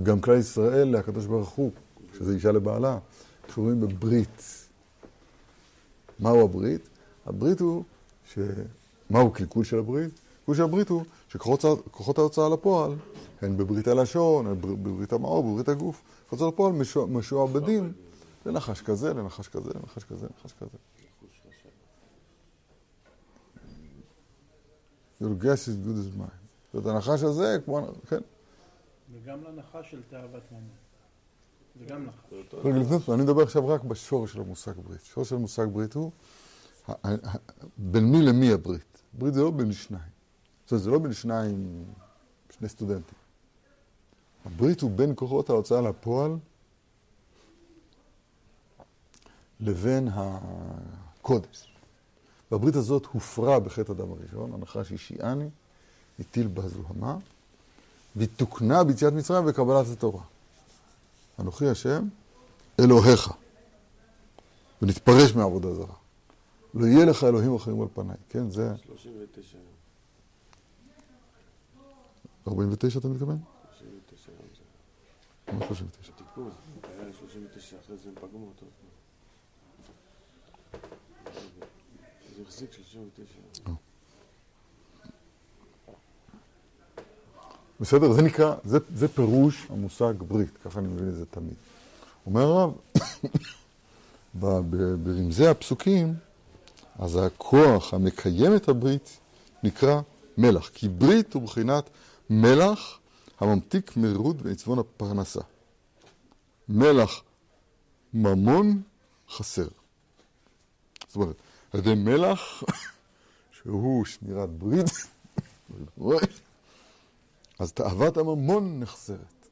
[0.04, 1.72] גם כלל ישראל להקדוש ברוך הוא,
[2.18, 2.98] שזה אישה לבעלה,
[3.48, 4.68] קשורים בברית.
[6.20, 6.90] מהו הברית?
[7.26, 7.84] הברית הוא,
[8.34, 8.40] ש...
[9.10, 10.20] מהו קלקול של הברית?
[10.40, 12.92] קלקול של הברית הוא שכוחות ההוצאה לפועל
[13.42, 16.02] הן בברית הלשון, הן בברית המאור, בברית הגוף.
[16.30, 16.74] כוחות לפועל
[17.08, 17.94] משועבדים
[18.46, 20.78] לנחש כזה, לנחש כזה, לנחש כזה, לנחש כזה.
[25.22, 26.22] Your guess is good.
[26.74, 28.20] זאת הנחש הזה, כמו, כן.
[29.14, 30.64] וגם לנחש של תאוות ממון.
[31.80, 32.34] זה גם נחש.
[32.54, 35.02] רגע, לפני זה, אני מדבר עכשיו רק בשורש של המושג ברית.
[35.02, 36.12] שורש של המושג ברית הוא
[37.78, 39.02] בין מי למי הברית.
[39.14, 40.12] ברית זה לא בין שניים.
[40.64, 41.86] זאת אומרת, זה לא בין שניים,
[42.50, 43.18] שני סטודנטים.
[44.46, 46.32] הברית הוא בין כוחות ההוצאה לפועל
[49.60, 51.76] לבין הקודש.
[52.52, 55.50] והברית הזאת הופרה בחטא הדם הראשון, הנחש השיעני,
[56.20, 57.18] הטיל בה זוהמה,
[58.16, 60.22] והיא תוקנה ביציאת מצרים וקבלת התורה.
[61.40, 62.08] אנוכי השם,
[62.80, 63.32] אלוהיך,
[64.82, 65.96] ונתפרש מעבודה זרה.
[66.74, 68.50] לא יהיה לך אלוהים אחרים על פניי, כן?
[68.50, 68.74] זה...
[68.86, 69.66] 39 יום.
[72.48, 73.38] 49 אתה מתכוון?
[73.80, 75.54] 39 יום זה.
[75.54, 76.12] מה 39?
[76.18, 76.52] תיקון,
[76.84, 78.66] היה 39, אחרי זה הם פגמו אותו.
[82.36, 83.72] זה החזיק 39
[87.82, 88.14] בסדר?
[88.14, 91.54] זה נקרא, זה, זה פירוש המושג ברית, ככה אני מבין את זה תמיד.
[92.26, 92.74] אומר הרב,
[95.04, 96.14] ברמזי הפסוקים,
[97.00, 99.20] אז הכוח המקיים את הברית
[99.64, 100.02] נקרא
[100.38, 101.90] מלח, כי ברית הוא בחינת
[102.30, 103.00] מלח
[103.40, 105.42] הממתיק מרירות ועצבון הפרנסה.
[106.70, 107.22] מלח
[108.14, 108.82] ממון
[109.30, 109.68] חסר.
[111.08, 111.36] זאת אומרת,
[111.74, 112.64] על ידי מלח,
[113.58, 114.86] שהוא שמירת ברית,
[117.62, 119.48] אז תאוות הממון נחסרת.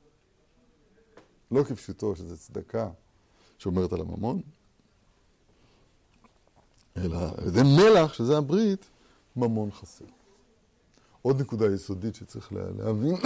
[1.51, 2.89] לא כפשוטו שזה צדקה
[3.57, 4.41] שומרת על הממון,
[6.97, 8.89] אלא על ידי מלח, שזה הברית,
[9.35, 10.05] ממון חסר.
[11.21, 13.15] עוד נקודה יסודית שצריך להבין,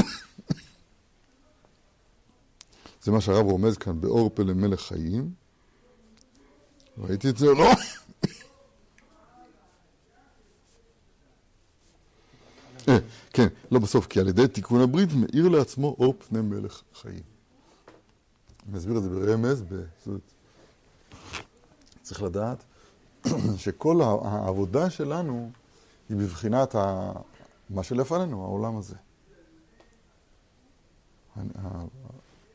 [3.03, 5.33] זה מה שהרב רומז כאן באור פלא מלך חיים.
[6.97, 7.71] ראיתי את זה או לא?
[12.72, 12.72] אה,
[13.33, 17.21] כן, לא בסוף, כי על ידי תיקון הברית מאיר לעצמו אור פני מלך חיים.
[18.69, 19.63] אני אסביר את זה ברמז,
[22.01, 22.63] צריך לדעת
[23.57, 25.51] שכל העבודה שלנו
[26.09, 26.75] היא בבחינת
[27.69, 28.95] מה שלפנינו, העולם הזה.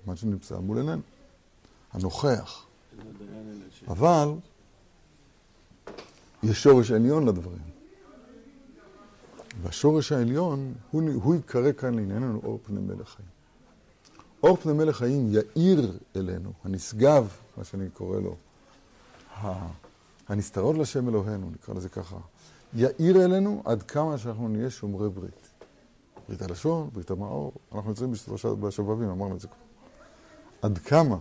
[0.06, 1.02] מה שנמצא מול עינינו,
[1.92, 2.66] הנוכח.
[3.88, 4.28] אבל
[6.42, 7.77] יש שורש עליון לדברים.
[9.62, 13.28] והשורש העליון, הוא, הוא יקרא כאן לענייננו אור פני מלך חיים.
[14.42, 18.36] אור פני מלך חיים יאיר אלינו, הנשגב, מה שאני קורא לו,
[20.28, 22.16] הנסתרות לשם אלוהינו, נקרא לזה ככה,
[22.74, 25.48] יאיר אלינו עד כמה שאנחנו נהיה שומרי ברית.
[26.28, 28.12] ברית הלשון, ברית המאור, אנחנו נמצאים
[28.60, 29.56] בשובבים, אמרנו את זה כבר.
[30.62, 31.16] עד כמה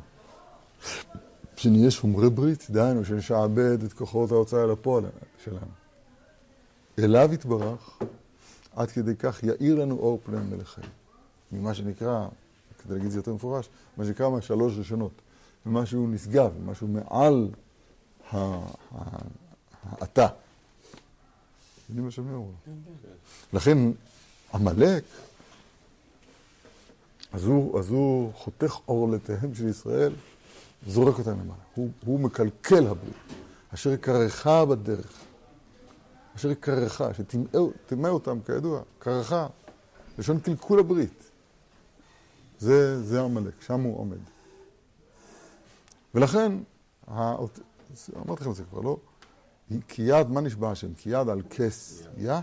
[1.56, 5.06] שנהיה שומרי ברית, דהיינו שנשעבד את כוחות ההוצאה לפועל
[5.43, 5.71] שלנו.
[7.00, 8.00] אליו יתברך,
[8.75, 10.89] עד כדי כך יאיר לנו אור פני מלך חיים.
[11.51, 12.27] ממה שנקרא,
[12.84, 15.12] כדי להגיד את זה יותר מפורש, מה שנקרא מהשלוש ראשונות.
[15.65, 17.49] ממשהו נשגב, משהו מעל
[18.32, 20.27] האתה.
[21.89, 22.51] יודעים מה שאני אומר?
[23.53, 23.77] לכן
[24.53, 25.03] עמלק,
[27.34, 30.13] אז הוא, אז הוא חותך עורלותיהם של ישראל,
[30.88, 31.62] זורק אותם למעלה.
[31.75, 33.13] הוא, הוא מקלקל הברית,
[33.73, 35.26] אשר קרחה בדרך.
[36.38, 39.47] אשר קרחה, שטימא אותם, כידוע, קרחה,
[40.17, 41.32] לשון קלקול הברית.
[42.60, 44.17] זה, זה עמלק, שם הוא עומד.
[46.15, 46.52] ולכן,
[47.08, 48.97] אמרתי לכם את זה כבר, לא?
[49.88, 50.93] כי יד, מה נשבע השם?
[50.93, 52.34] כי יד על כס יא,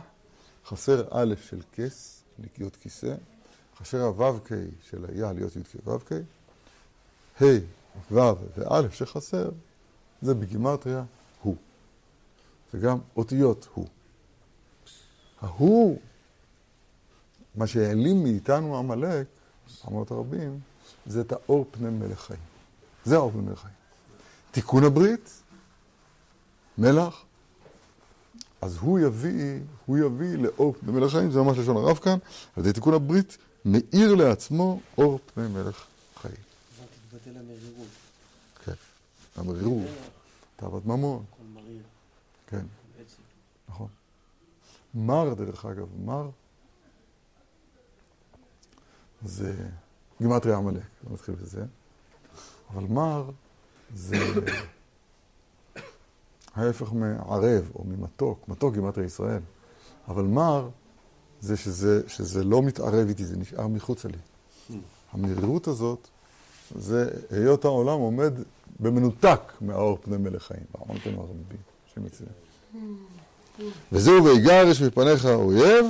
[0.66, 3.14] חסר א' של כס, נקיות כיסא,
[3.78, 4.48] חסר הו"ק
[4.80, 6.12] של היה להיות י"ק ו"ק,
[7.40, 7.44] ה'
[8.12, 8.20] ו'
[8.56, 9.50] וא' שחסר,
[10.22, 11.04] זה בגימטריה.
[12.74, 13.86] וגם אותיות הוא.
[15.40, 15.98] ההוא,
[17.54, 19.26] מה שהעלים מאיתנו עמלק,
[19.88, 20.60] אמרות הרבים,
[21.06, 22.40] זה את האור פני מלך חיים.
[23.04, 23.74] זה האור פני מלך חיים.
[24.50, 25.42] תיקון הברית,
[26.78, 27.24] מלח,
[28.60, 32.18] אז הוא יביא, הוא יביא לאור פני מלך חיים, זה ממש לשון הרב כאן,
[32.56, 35.84] על ידי תיקון הברית, מאיר לעצמו אור פני מלך
[36.16, 36.34] חיים.
[36.78, 36.86] אבל
[37.18, 37.88] תתבטל המרירות.
[38.64, 38.72] כן,
[39.36, 39.90] המרירות,
[40.56, 41.24] תאוות ממון.
[42.60, 42.66] כן.
[43.68, 43.88] נכון.
[44.94, 46.30] מר, דרך אגב, מר,
[49.24, 49.54] זה
[50.20, 51.64] גימטריה עמלק, לא נתחיל בזה,
[52.70, 53.30] אבל מר
[53.94, 54.16] זה
[56.54, 59.40] ההפך מערב או ממתוק, מתוק גימטריה ישראל,
[60.08, 60.68] אבל מר
[61.40, 64.18] זה שזה, שזה לא מתערב איתי, זה נשאר מחוצה לי.
[65.12, 66.08] המרירות הזאת
[66.74, 68.32] זה היות העולם עומד
[68.80, 70.64] במנותק מהאור פני מלך חיים.
[70.76, 71.42] אמרתם הרבים,
[71.94, 72.24] השם יצא.
[73.92, 75.86] וזהו ויגרש מפניך האויב,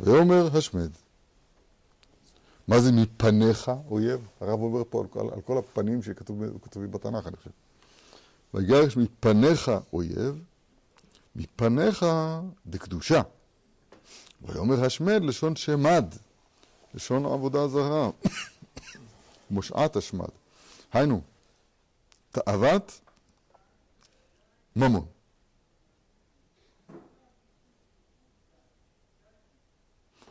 [0.00, 0.90] ויאמר השמד.
[2.68, 4.28] מה זה מפניך אויב?
[4.40, 7.50] הרב אומר פה על כל, על כל הפנים שכתובים בתנ"ך, אני חושב.
[8.54, 10.44] ויגרש מפניך אויב,
[11.36, 12.06] מפניך
[12.66, 13.22] דקדושה.
[14.42, 16.14] ויאמר השמד לשון שמד,
[16.94, 18.10] לשון עבודה זרה,
[19.50, 20.28] מושעת השמד.
[20.92, 21.20] היינו,
[22.30, 23.00] תאוות
[24.76, 25.06] ממון.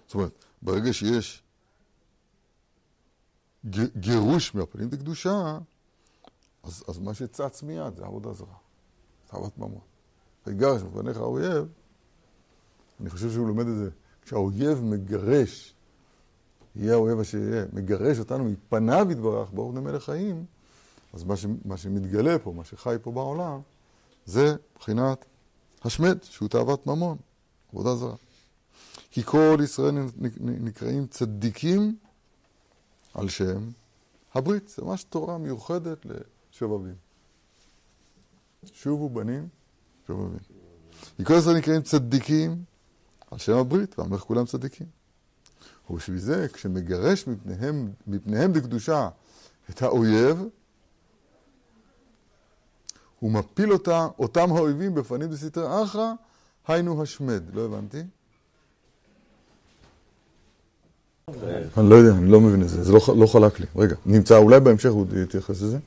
[0.08, 1.44] זאת אומרת, ברגע שיש
[3.98, 5.58] גירוש מהפנים דקדושה,
[6.64, 8.56] אז, אז מה שצץ מיד זה עבודה זרה,
[9.28, 9.82] תאוות ממון.
[10.48, 11.68] ויגרש מפניך האויב,
[13.02, 13.90] אני חושב שהוא לומד את זה,
[14.22, 15.74] כשהאויב מגרש,
[16.76, 20.46] יהיה האויב אשר יהיה, מגרש אותנו מפניו יתברך באור בני מלך חיים,
[21.14, 23.62] אז מה, ש, מה שמתגלה פה, מה שחי פה בעולם,
[24.32, 25.26] זה מבחינת
[25.82, 27.18] השמד, שהוא תאוות ממון,
[27.74, 28.16] עבודה זרה.
[29.12, 29.96] כי כל ישראל
[30.40, 31.96] נקראים צדיקים
[33.14, 33.70] על שם
[34.34, 34.68] הברית.
[34.68, 36.96] זה ממש תורה מיוחדת לשובבים.
[38.74, 39.48] שובו בנים,
[40.08, 40.40] שובבים.
[41.18, 42.64] כי כל ישראל נקראים צדיקים
[43.32, 44.88] על שם הברית, והמלך כולם צדיקים.
[45.90, 49.10] ובשביל זה, כשמגרש מפניהם, מפניהם בקדושה
[49.70, 50.44] את האויב,
[53.22, 56.14] הוא מפיל אותה, אותם האויבים בפנים בסתר אחרא,
[56.68, 57.44] היינו השמד.
[57.54, 58.02] לא הבנתי?
[61.78, 63.66] אני לא יודע, אני לא מבין את זה, זה לא, לא חלק לי.
[63.76, 65.78] רגע, נמצא, אולי בהמשך הוא יתייחס לזה.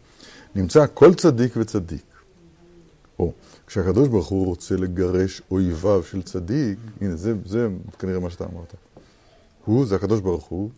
[0.55, 2.05] נמצא כל צדיק וצדיק.
[3.19, 3.33] או,
[3.67, 7.69] כשהקדוש ברוך הוא רוצה לגרש אויביו של צדיק, הנה, זה, זה
[7.99, 8.75] כנראה מה שאתה אמרת.
[9.65, 10.71] הוא, זה הקדוש ברוך הוא,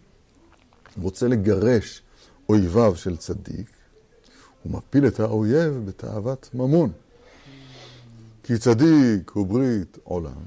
[1.03, 2.03] רוצה לגרש
[2.49, 3.76] אויביו של צדיק,
[4.67, 6.93] הוא מפיל את האויב בתאוות ממון.
[8.43, 10.43] כי צדיק הוא ברית עולם,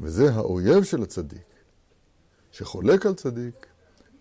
[0.00, 1.46] וזה האויב של הצדיק.
[2.52, 3.66] שחולק על צדיק,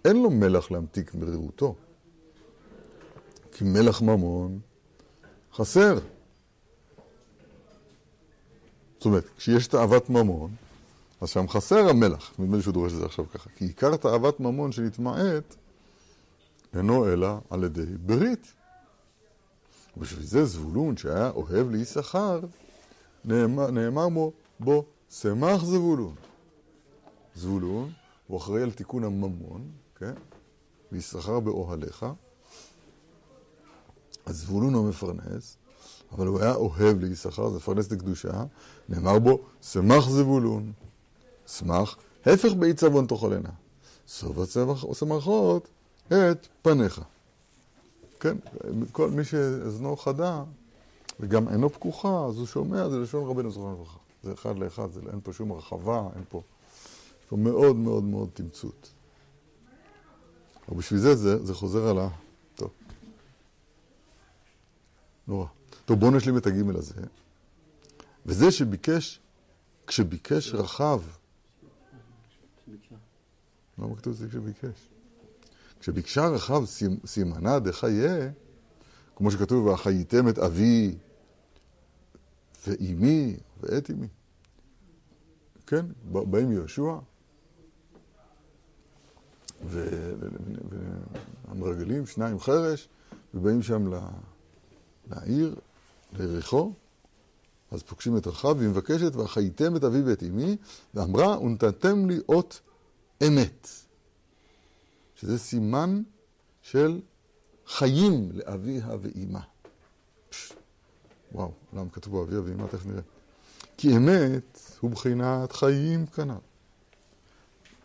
[0.06, 1.76] אין לו מלח להמתיק מרירותו.
[3.52, 4.60] כי מלח ממון
[5.54, 6.00] חסר.
[8.98, 10.52] זאת אומרת, כשיש תאוות ממון,
[11.22, 12.34] אז שם חסר המלח.
[12.40, 13.50] נדמה לי שהוא דורש את זה עכשיו ככה.
[13.56, 15.56] כי עיקר תאוות ממון שנתמעט,
[16.76, 18.54] אינו אלא על ידי ברית.
[19.98, 22.40] ובשביל זה זבולון, שהיה אוהב ליששכר,
[23.26, 26.16] נאמר, נאמר בו, בו, שמח זבולון.
[27.36, 27.92] זבולון
[28.28, 30.14] הוא אחראי על תיקון הממון, כן?
[30.92, 32.06] ויששכר באוהליך.
[34.26, 35.58] אז זבולון הוא המפרנס,
[36.12, 38.44] אבל הוא היה אוהב ליששכר, זה מפרנס לקדושה,
[38.90, 40.72] נאמר בו, שמח זבולון.
[41.48, 43.50] שמח, הפך באי צבון תאכלנה.
[44.08, 45.68] סוף הצמח שמחות
[46.08, 47.02] את פניך.
[48.26, 48.38] כן,
[48.92, 50.44] כל מי שאזנו חדה
[51.20, 53.98] וגם אינו פקוחה, אז הוא שומע, זה לשון רבנו זכרון לברכה.
[54.24, 56.42] זה אחד לאחד, זה, אין פה שום הרחבה, אין פה...
[57.22, 58.92] יש פה מאוד מאוד מאוד תמצות.
[60.68, 62.10] אבל בשביל זה, זה, זה חוזר על ה...
[62.56, 62.70] טוב.
[65.28, 65.48] נורא.
[65.86, 66.94] טוב, בואו נשלים את הגימל הזה.
[68.26, 69.20] וזה שביקש,
[69.88, 71.02] כשביקש רחב...
[73.78, 74.95] למה כתוב זה כשביקש?
[75.86, 76.64] כשביקשה רחב
[77.06, 78.30] סימנה דחיה,
[79.16, 80.98] כמו שכתוב, והחייתם את אבי
[82.68, 84.08] ואימי ואת אימי.
[85.68, 86.98] כן, באים יהושע,
[91.48, 92.90] והמרגלים, שניים חרש,
[93.34, 93.92] ובאים שם
[95.12, 95.56] לעיר,
[96.14, 96.74] ליריחו,
[97.72, 100.58] אז פוגשים את רחב, והיא מבקשת, והחייתם את אבי ואת אמי,
[100.94, 102.62] ואמרה, ונתתם לי אות
[103.28, 103.85] אמת.
[105.16, 106.02] שזה סימן
[106.62, 107.02] של
[107.68, 109.42] חיים לאביה ואימה.
[111.32, 112.68] וואו, למה כתוב בו אביה ואימה?
[112.68, 113.02] תכף נראה.
[113.78, 116.34] כי אמת הוא בחינת חיים כנ"ל.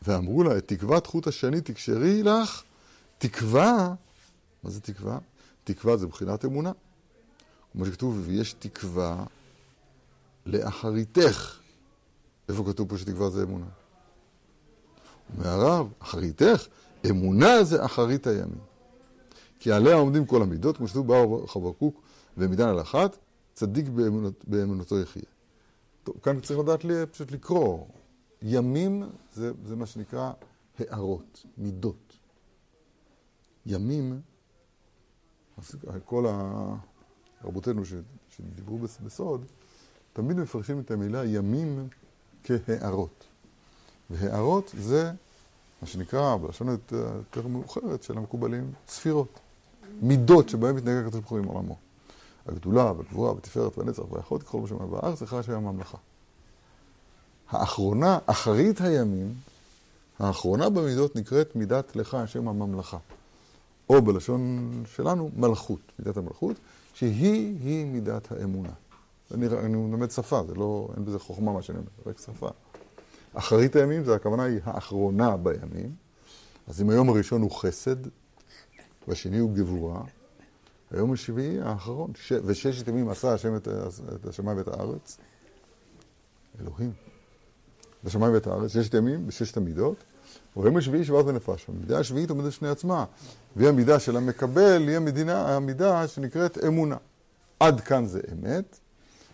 [0.03, 2.63] ואמרו לה, את תקוות חוט השני תקשרי לך,
[3.19, 3.95] תקווה,
[4.63, 5.19] מה זה תקווה?
[5.65, 6.73] תקווה זה בחינת אמונה.
[7.73, 9.25] כמו שכתוב, ויש תקווה
[10.47, 11.59] לאחריתך.
[12.49, 13.67] איפה כתוב פה שתקווה זה אמונה?
[15.37, 16.67] אומר הרב, אחריתך,
[17.11, 18.61] אמונה זה אחרית הימים.
[19.59, 22.03] כי עליה עומדים כל המידות, כמו שכתוב באו חבקוק
[22.37, 23.17] ומידן על אחת,
[23.55, 25.23] צדיק באמונות, באמונתו יחיה.
[26.05, 27.85] טוב, כאן צריך לדעת לי, פשוט לקרוא.
[28.43, 30.33] ימים זה, זה מה שנקרא
[30.79, 32.17] הערות, מידות.
[33.67, 34.21] ימים,
[36.05, 36.27] כל
[37.45, 37.83] רבותינו
[38.31, 39.45] שדיברו בסוד,
[40.13, 41.89] תמיד מפרשים את המילה ימים
[42.45, 43.25] כהערות.
[44.11, 45.13] והערות זה
[45.83, 49.41] מה שנקרא, בלשון יותר מאוחרת של המקובלים, ספירות.
[50.03, 51.77] מידות שבהן מתנהג הקדוש ברוך הוא עם עולמו.
[52.47, 55.99] הגדולה והגבורה והתפארת והנצח והיכולת ככל בשמיים בארץ, לך השם הממלכה.
[57.51, 59.35] האחרונה, אחרית הימים,
[60.19, 62.99] האחרונה במידות נקראת מידת לך השם הממלכה.
[63.91, 66.57] או בלשון שלנו, מלכות, מידת המלכות,
[66.95, 68.73] שהיא-היא מידת האמונה.
[69.35, 72.49] אני, אני מלמד שפה, זה לא, אין בזה חוכמה מה שאני אומר, רק שפה.
[73.35, 75.95] אחרית הימים, זה הכוונה היא האחרונה בימים.
[76.69, 77.97] אז אם היום הראשון הוא חסד,
[79.09, 80.03] והשני הוא גבורה,
[80.91, 82.33] היום השביעי האחרון, ש...
[82.45, 83.69] וששת ימים עשה השם את,
[84.15, 85.19] את השמיים ואת הארץ,
[86.61, 86.93] אלוהים.
[88.01, 89.97] את השמיים ואת הארץ, ששת ימים בששת המידות,
[90.57, 91.67] וביום השביעי שבעת ונפש.
[91.69, 93.05] המידה השביעית עומדת בפני עצמה,
[93.57, 96.97] והיא המידה של המקבל, היא המידה שנקראת אמונה.
[97.61, 98.80] עד כאן זה אמת,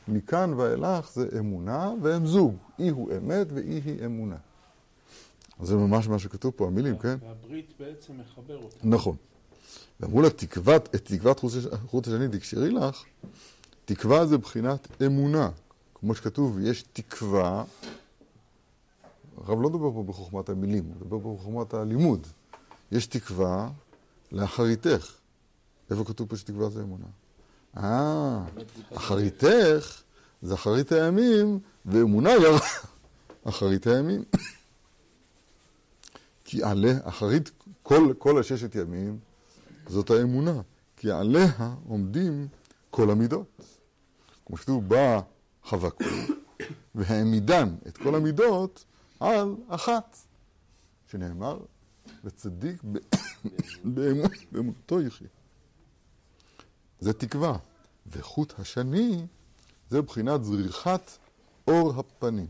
[0.09, 2.57] מכאן ואילך זה אמונה, והם זוג.
[2.79, 4.37] אי הוא אמת ואי היא אמונה.
[5.63, 7.17] זה ממש מה שכתוב פה, המילים, כן?
[7.21, 8.77] והברית בעצם מחבר אותה.
[8.83, 9.17] נכון.
[10.01, 11.41] ואמרו לה, תקוות, את תקוות
[11.87, 13.05] חוט השני תקשרי לך,
[13.85, 15.51] תקווה זה בחינת אמונה.
[15.95, 17.65] כמו שכתוב, יש תקווה,
[19.37, 22.27] הרב לא מדבר פה בחוכמת המילים, הוא מדבר פה בחוכמת הלימוד.
[22.93, 23.71] יש תקווה
[24.33, 25.13] לאחריתך.
[25.91, 27.07] איפה כתוב פה שתקווה זה אמונה?
[27.77, 28.45] אה,
[28.95, 30.03] אחריתך,
[30.43, 32.47] זה אחרית הימים, ואמונה היא
[33.49, 34.25] אחרית הימים.
[36.45, 37.51] כי עליה, אחרית
[37.83, 39.19] כל, כל הששת ימים,
[39.89, 40.61] זאת האמונה.
[40.97, 42.49] כי עליה עומדים
[42.91, 43.61] כל המידות.
[44.47, 45.21] כמו שכתוב, בא
[45.65, 46.07] חבקוק,
[46.95, 48.85] והעמידן את כל המידות
[49.21, 50.17] על אחת,
[51.11, 51.59] שנאמר,
[52.25, 52.83] וצדיק
[54.53, 55.29] באמונתו יחיה.
[57.01, 57.57] זה תקווה.
[58.07, 59.27] וחוט השני
[59.91, 61.11] זה בחינת זריחת
[61.69, 62.47] אור הפנים.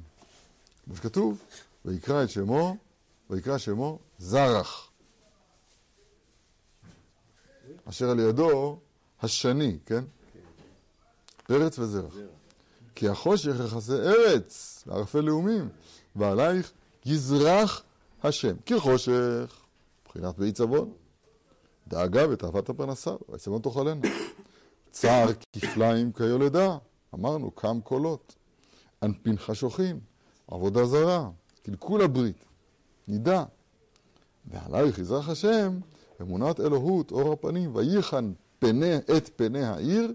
[0.85, 1.39] כמו שכתוב,
[1.85, 2.77] ויקרא את שמו,
[3.31, 4.91] ויקרא שמו זרח.
[7.85, 8.79] אשר על ידו
[9.23, 10.05] השני, כן?
[11.47, 12.15] פרץ וזרח.
[12.95, 15.69] כי החושך יכסה ארץ, לערפי לאומים,
[16.17, 16.73] ועלייך
[17.07, 17.83] יזרח
[18.23, 18.57] השם.
[18.67, 19.57] כי חושך,
[20.07, 20.93] מבחינת באי צבון,
[21.89, 24.01] דאגה ותאוות הפרנסה, ויצבון תאכלנו.
[24.97, 26.79] צער כפליים כיולדה,
[27.15, 28.35] אמרנו, קם קולות.
[29.03, 30.01] אנפין חשוכים,
[30.49, 31.31] עבודה זרה,
[31.63, 32.45] קלקול הברית,
[33.09, 33.45] נידה.
[34.47, 35.79] ועלייך יזרח השם,
[36.21, 40.15] אמונת אלוהות, אור הפנים, וייחן פני, את פני העיר,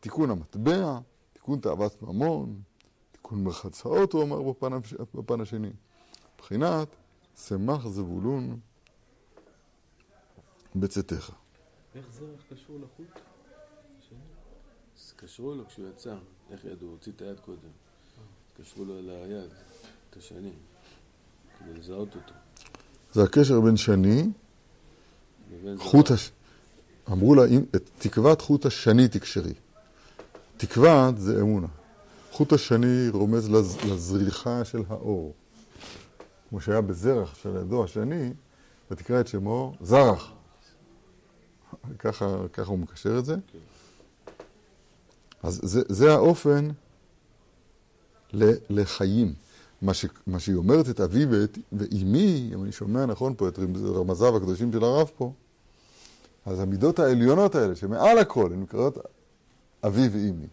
[0.00, 0.98] תיקון המטבע,
[1.32, 2.60] תיקון תאוות ממון,
[3.12, 4.72] תיקון מרחצאות, הוא אמר בפן,
[5.14, 5.70] בפן השני.
[6.34, 6.88] מבחינת
[7.36, 8.58] שמח זבולון
[10.76, 11.30] בצאתך.
[11.94, 13.27] איך זרח קשור לחוט?
[15.18, 16.14] אז קשרו לו כשהוא יצא,
[16.50, 16.86] איך ידעו?
[16.86, 17.58] הוא הוציא את היד קודם.
[18.60, 19.50] קשרו לו על היד,
[20.10, 20.52] את השני,
[21.58, 22.34] כדי לזהות אותו.
[23.12, 24.30] זה הקשר בין שני,
[25.76, 26.30] חוט הש...
[27.12, 27.42] אמרו לה,
[27.76, 29.54] את תקוות חוט השני תקשרי.
[30.56, 31.68] תקוות זה אמונה.
[32.30, 33.76] חוט השני רומז לז...
[33.84, 35.34] לזריחה של האור.
[36.48, 38.32] כמו שהיה בזרח של ידו השני,
[38.90, 40.32] ותקרא את שמו זרח.
[41.98, 43.36] ככה, ככה הוא מקשר את זה.
[45.42, 46.68] אז זה, זה האופן
[48.32, 49.32] ל- לחיים.
[49.82, 53.58] מה, ש, מה שהיא אומרת את אבי ואת, ואימי, אם אני שומע נכון פה את
[53.58, 55.32] רמז- רמזיו הקדושים של הרב פה,
[56.46, 58.98] אז המידות העליונות האלה, שמעל הכל, הן נקראות
[59.86, 60.46] אבי ואימי.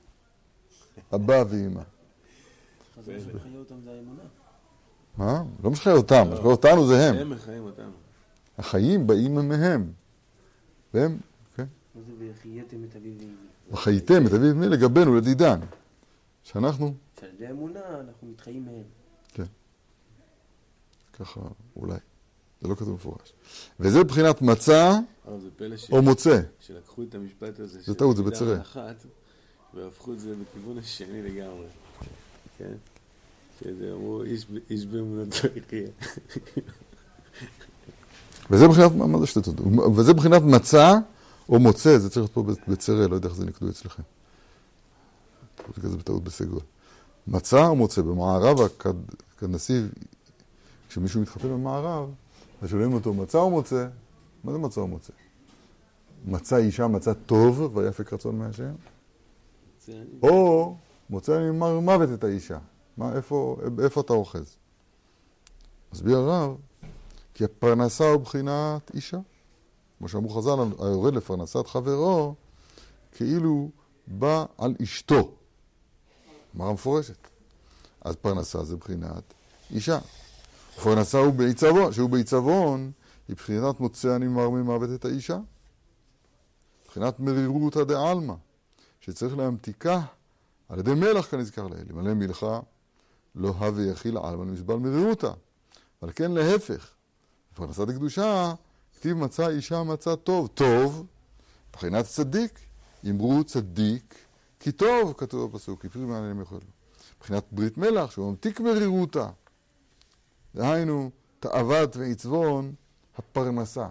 [1.15, 1.81] אבא ואימא.
[2.99, 4.21] אז מה שמחיה אותם זה האמונה.
[5.17, 5.43] מה?
[5.63, 7.15] לא משחרר אותם, מה שחרר אותנו זה הם.
[7.15, 7.91] הם מחיים אותנו.
[8.57, 9.91] החיים באים מהם.
[10.93, 11.17] והם,
[11.55, 11.65] כן.
[11.95, 13.33] מה זה וחייתם את אביו ואמי?
[13.71, 15.59] וחייתם את אבי ואימי לגבינו, לדידן.
[16.43, 18.83] שאנחנו, שעל ידי האמונה אנחנו מתחיים מהם.
[21.19, 21.41] ככה,
[21.75, 21.97] אולי.
[22.61, 23.33] זה לא כתוב מפורש.
[23.79, 24.99] וזה מבחינת מצה
[25.77, 25.91] ש...
[25.91, 26.41] או מוצא.
[26.59, 29.05] שלקחו את המשפט הזה, זה טעות, זה אחת,
[29.73, 31.65] והפכו את זה בכיוון השני לגמרי.
[32.57, 32.73] כן?
[33.59, 34.23] שזה אמרו,
[34.69, 35.87] איש באמונתו יחיה.
[38.51, 39.65] וזה מבחינת, מה מה זה שתי תודות?
[39.95, 40.93] וזה מבחינת מצה
[41.49, 44.03] או מוצא, זה צריך להיות פה בצרה, לא יודע איך זה נקדו אצלכם.
[45.77, 46.59] זה בטעות בסגול.
[47.27, 48.57] מצה או מוצא, במערב
[49.37, 49.91] כנסיב,
[50.89, 52.09] כשמישהו מתחתן במערב,
[52.61, 53.87] אז שואלים אותו, מצה או מוצא?
[54.43, 55.13] מה זה מצה או מוצא?
[56.25, 58.73] מצא אישה מצא טוב ויפק רצון מהשם,
[60.23, 60.75] או
[61.09, 62.57] מוצא אני מר מוות את האישה.
[62.97, 64.55] מה, איפה, איפה אתה אוחז?
[65.93, 66.55] מסביר הרב,
[67.33, 69.17] כי הפרנסה הוא בחינת אישה.
[69.97, 72.35] כמו שאמרו חז"ל, היורד לפרנסת חברו,
[73.11, 73.69] כאילו
[74.07, 75.31] בא על אשתו.
[76.55, 77.27] אמרה מפורשת.
[78.01, 79.33] אז פרנסה זה בחינת
[79.71, 79.99] אישה.
[80.83, 82.91] פרנסה הוא בעיצבון, שהוא בעיצבון,
[83.27, 85.37] היא בחינת מוצא אני מר ממוות את האישה.
[86.87, 88.33] בחינת מרירותא דעלמא,
[89.01, 90.01] שצריך להמתיקה
[90.69, 91.85] על ידי מלח כנזכר לעיל.
[91.89, 92.59] אלמלא מלחה
[93.35, 95.31] לא הווה יכיל עלמא למזבל מרירותא.
[96.01, 96.91] אבל כן להפך,
[97.53, 98.53] בפרנסת הקדושה,
[98.95, 100.47] כתיב מצא אישה מצא טוב.
[100.47, 101.05] טוב,
[101.69, 102.59] מבחינת צדיק,
[103.09, 104.15] אמרו צדיק
[104.59, 106.59] כי טוב, כתוב בפסוק, כי פרי מעליהם יכול.
[107.17, 109.27] מבחינת ברית מלח, שהוא ממתיק מרירותא.
[110.55, 112.73] דהיינו, תאוות ועצבון
[113.17, 113.87] הפרנסה.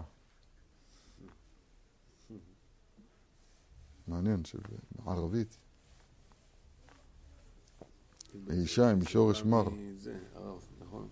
[4.07, 5.57] מעניין שבערבית
[8.49, 9.63] אישה עם שורש מר.
[9.99, 11.07] זה, הרב, נכון?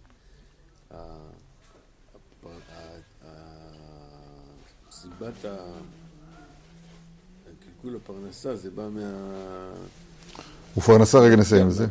[0.92, 0.96] ה-
[2.16, 3.34] הפר- ה- ה-
[5.04, 5.56] סיבת ה...
[7.66, 9.02] קלקול הפרנסה זה בא מה...
[10.78, 11.86] ופרנסה, רגע נסיים את זה.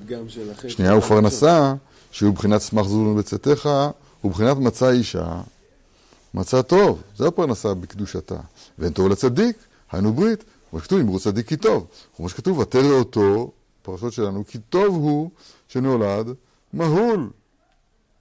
[0.68, 1.74] שנייה, ופרנסה,
[2.10, 3.68] שהוא בחינת סמך זבולון בצאתך,
[4.20, 5.40] הוא בחינת מצא אישה,
[6.34, 8.36] מצא טוב, זה הפרנסה בקדושתה.
[8.78, 9.56] ואין טוב לצדיק,
[9.92, 11.86] היינו ברית, כמו שכתוב, אמרו צדיק כי טוב.
[12.16, 13.50] כמו שכתוב, ותרא אותו,
[13.82, 15.30] פרשות שלנו, כי טוב הוא
[15.68, 16.26] שנולד
[16.72, 17.30] מהול.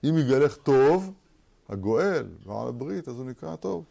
[0.03, 1.11] אם יגלך טוב,
[1.69, 3.83] הגואל, ועל הברית, אז הוא נקרא טוב.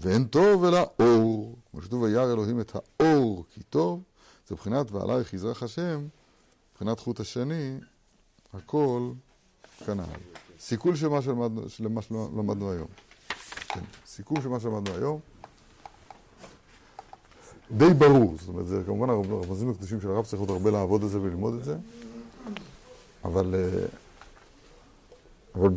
[0.00, 1.56] ואין טוב אלא אור.
[1.70, 4.02] כמו שכתוב, וירא אלוהים את האור כי טוב,
[4.48, 6.06] זה מבחינת ועלייך יזרח השם,
[6.72, 7.78] מבחינת חוט השני,
[8.54, 9.10] הכל
[9.86, 10.02] כנ"ל.
[10.60, 12.88] סיכול של מה שלמדנו, של מה שלמדנו היום.
[13.68, 15.20] כן, סיכום של מה שלמדנו היום.
[17.70, 21.08] די ברור, זאת אומרת, זה כמובן הרמזים הקדושים של הרב צריך עוד הרבה לעבוד על
[21.08, 21.76] זה וללמוד את זה,
[23.24, 23.86] אבל, אה,
[25.54, 25.68] אבל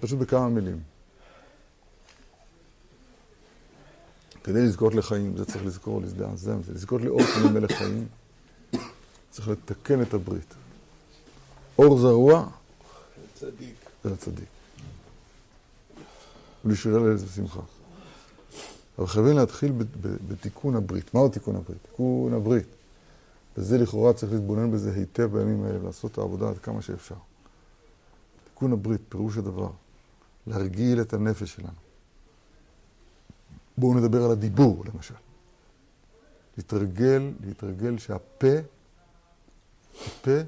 [0.00, 0.91] פשוט בכמה מילים.
[4.44, 8.06] כדי לזכות לחיים, זה צריך לזכור, להזדעזם, זה לזכות לאור פני מלך חיים,
[9.30, 10.54] צריך לתקן את הברית.
[11.78, 12.48] אור זרוע
[13.34, 13.74] צדיק.
[14.04, 14.48] זה הצדיק.
[16.64, 17.60] ולשרירה לאיזה שמחה.
[18.98, 19.72] אבל חייבים להתחיל
[20.28, 21.14] בתיקון הברית.
[21.14, 21.78] מהו תיקון הברית?
[21.82, 22.66] תיקון הברית.
[23.56, 27.14] וזה לכאורה צריך להתבונן בזה היטב בימים האלה, לעשות את העבודה עד כמה שאפשר.
[28.44, 29.70] תיקון הברית, פירוש הדבר,
[30.46, 31.81] להרגיל את הנפש שלנו.
[33.78, 35.14] בואו נדבר על הדיבור, למשל.
[36.56, 38.56] להתרגל, להתרגל שהפה,
[40.06, 40.38] הפה,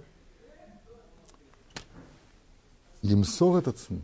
[3.03, 3.99] ימסור את עצמו,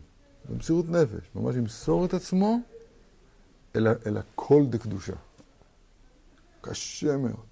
[0.49, 2.59] במסירות נפש, ממש ימסור את עצמו
[3.75, 5.13] אל, אל הכל דקדושה.
[6.61, 7.51] קשה מאוד.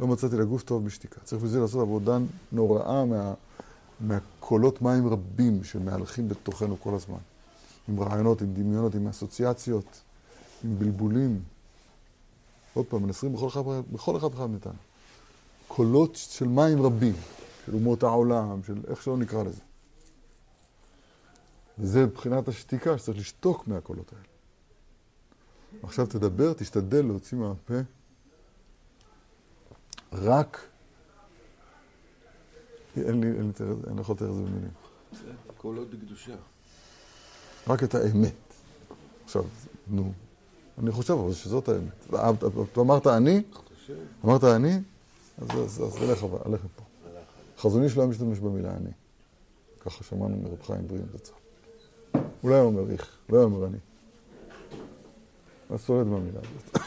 [0.00, 1.20] לא מצאתי לגוף טוב בשתיקה.
[1.20, 2.18] צריך בזה לעשות עבודה
[2.52, 3.34] נוראה מה,
[4.00, 7.18] מהקולות מים רבים שמהלכים בתוכנו כל הזמן.
[7.88, 10.00] עם רעיונות, עם דמיונות, עם אסוציאציות,
[10.64, 11.42] עם בלבולים.
[12.74, 13.60] עוד פעם, מנסרים בכל אחד,
[13.92, 14.72] בכל אחד ואחד מאיתנו.
[15.68, 17.14] קולות של מים רבים,
[17.66, 19.60] של אומות העולם, של איך שלא נקרא לזה.
[21.78, 24.24] וזה מבחינת השתיקה שצריך לשתוק מהקולות האלה.
[25.82, 27.74] עכשיו תדבר, תשתדל להוציא מהפה
[30.12, 30.68] רק...
[32.96, 34.70] אין לי, אין לי, אני לא יכול לתאר את זה במילים.
[35.56, 36.36] קולות בקדושה.
[37.68, 38.34] רק את האמת.
[39.24, 39.44] עכשיו,
[39.88, 40.12] נו,
[40.78, 42.14] אני חושב אבל שזאת האמת.
[42.78, 43.42] אמרת אני,
[44.24, 44.78] אמרת אני,
[45.38, 45.50] אז,
[46.22, 46.82] אבל- אלך מפה.
[47.58, 48.90] חזון איש לא היה משתמש במילה אני.
[49.80, 51.32] ככה שמענו מרב חיים בריאים זצ"ל.
[52.40, 53.78] הוא לא היה אומר איך, לא היה אומר אני.
[55.70, 56.78] אז סולד מהמילה הזאת.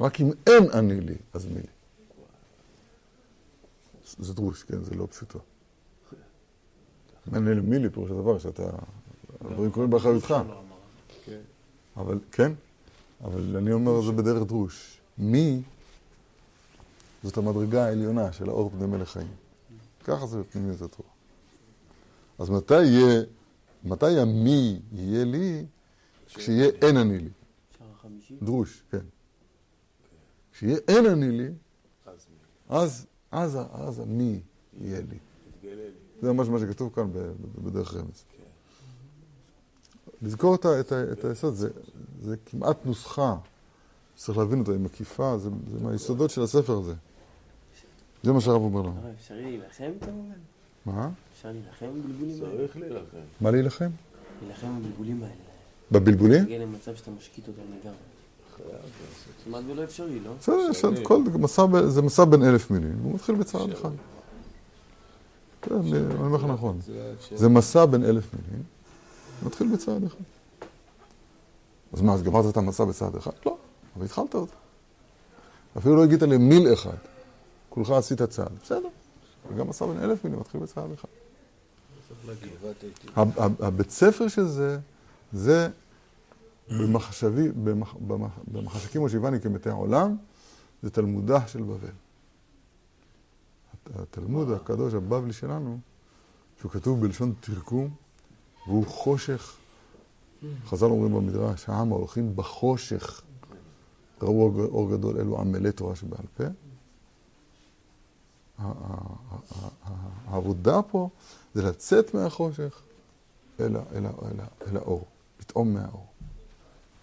[0.00, 1.66] רק אם אין אני לי, אז מי לי.
[4.18, 5.38] זה דרוש, כן, זה לא פשוטו.
[7.34, 8.62] אין לי מי לי, פירוש הדבר שאתה...
[9.40, 10.30] הדברים קורים באחריותך.
[10.30, 10.62] לא.
[11.24, 11.40] כן.
[11.96, 12.52] אבל כן,
[13.24, 15.00] אבל אני אומר זה בדרך דרוש.
[15.18, 15.62] מי
[17.22, 19.28] זאת המדרגה העליונה של האור פני מלך חיים.
[20.04, 21.08] ככה זה בפנימיות התורה.
[22.38, 23.22] אז מתי יהיה,
[23.84, 25.66] מתי המי יהיה לי?
[26.34, 27.30] כשיהיה אין אני לי.
[28.42, 28.98] דרוש, כן.
[30.52, 31.48] כשיהיה אין אני לי,
[32.68, 34.40] אז, אז המי
[34.80, 35.18] יהיה לי.
[36.22, 37.10] זה ממש מה שכתוב כאן
[37.64, 38.24] בדרך רמז.
[40.22, 41.68] לזכור את, ה- את, ה- את היסוד, זה,
[42.22, 43.36] זה כמעט נוסחה
[44.16, 46.94] שצריך להבין אותה, היא מקיפה, זה, זה מהיסודות של הספר הזה.
[48.22, 48.94] זה מה שהרב אומר לנו.
[49.02, 50.34] הרב, אפשר להילחם כמובן?
[50.86, 51.10] מה?
[51.32, 52.56] אפשר להילחם בבלבולים האלה?
[52.66, 53.16] צריך להילחם.
[53.40, 53.90] מה להילחם?
[54.42, 55.34] להילחם בבלבולים האלה.
[55.92, 56.40] בבלבולים?
[56.42, 57.96] להגיע למצב שאתה משקיט אותם לגמרי.
[59.44, 60.30] כמעט ולא אפשרי, לא?
[60.38, 60.72] בסדר,
[61.88, 63.90] זה מסע בין אלף מילים, הוא מתחיל בצעד אחד.
[65.68, 66.80] כן, אני אומר לך נכון.
[66.86, 67.36] זה האפשר.
[67.36, 68.62] זה מסע בין אלף מילים,
[69.42, 70.24] מתחיל בצעד אחד.
[71.92, 73.30] אז מה, אז גמרת את המסע בצעד אחד?
[73.46, 73.56] לא,
[73.96, 74.52] אבל התחלת אותו.
[75.78, 76.96] אפילו לא הגית למיל אחד.
[77.70, 78.88] כולך עשית צעד, בסדר.
[79.52, 81.08] וגם מסע בין אלף מילים מתחיל בצעד אחד.
[83.60, 84.78] הבית ספר של זה,
[85.32, 85.68] זה
[86.70, 90.16] במחשבי, במח, במח, במחשכים הושיבני כמתי העולם,
[90.82, 91.88] זה תלמודה של בבל.
[93.86, 95.78] הת- התלמוד הקדוש הבבלי שלנו,
[96.60, 97.90] שהוא כתוב בלשון תרגום,
[98.66, 99.56] והוא חושך.
[100.66, 103.22] חז"ל אומרים במדרש, העם ההולכים בחושך,
[104.22, 106.44] ראו אור- גדול, אלו עמלי תורה שבעל פה.
[110.26, 111.08] העבודה פה
[111.54, 112.82] זה לצאת מהחושך
[113.60, 113.76] אל,
[114.76, 115.04] האור,
[115.40, 116.06] לטעום מהאור.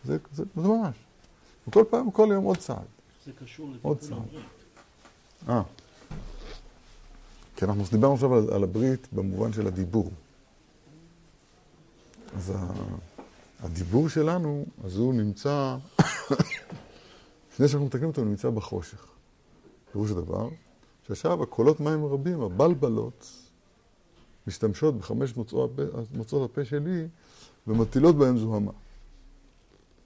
[0.05, 0.17] זה,
[0.55, 0.95] ממש.
[1.67, 2.77] וכל פעם, כל יום עוד צעד.
[3.25, 4.11] זה קשור לטיפול צעד.
[4.13, 4.45] הברית.
[5.49, 5.61] אה.
[7.55, 10.11] כי אנחנו דיברנו עכשיו על, על הברית במובן של הדיבור.
[12.35, 12.73] אז ה,
[13.59, 15.77] הדיבור שלנו, אז הוא נמצא,
[17.51, 19.05] לפני שאנחנו מתקנים אותו, הוא נמצא בחושך.
[19.91, 20.49] פירוש הדבר,
[21.07, 23.31] שעכשיו הקולות מים הרבים, הבלבלות,
[24.47, 25.83] משתמשות בחמש מוצאות הפה,
[26.13, 27.07] מוצאות הפה שלי
[27.67, 28.71] ומטילות בהם זוהמה.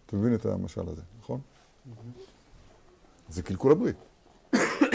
[0.06, 1.40] אתה מבין את המשל הזה, נכון?
[3.30, 3.96] זה קלקול הברית.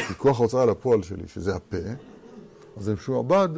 [0.08, 1.76] כי כוח ההוצאה לפועל שלי, שזה הפה,
[2.76, 3.48] אז זה משועבד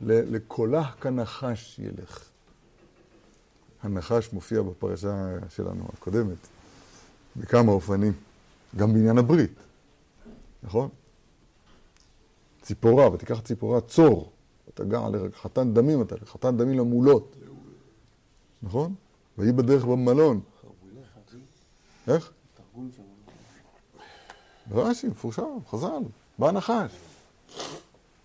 [0.00, 2.28] לקולה כנחש ילך.
[3.82, 6.36] הנחש מופיע בפרשה שלנו הקודמת,
[7.36, 8.12] בכמה אופנים,
[8.76, 9.52] גם בעניין הברית,
[10.62, 10.88] נכון?
[12.62, 14.32] ציפורה, ותיקח ציפורה צור,
[14.68, 17.36] ותגע לחתן דמים אתה, לחתן דמים למולות,
[18.62, 18.94] נכון?
[19.38, 20.40] ויהי בדרך במלון.
[22.08, 22.32] איך?
[24.70, 26.02] רש"י, מפורשם, חז"ל,
[26.38, 26.92] בא נחש,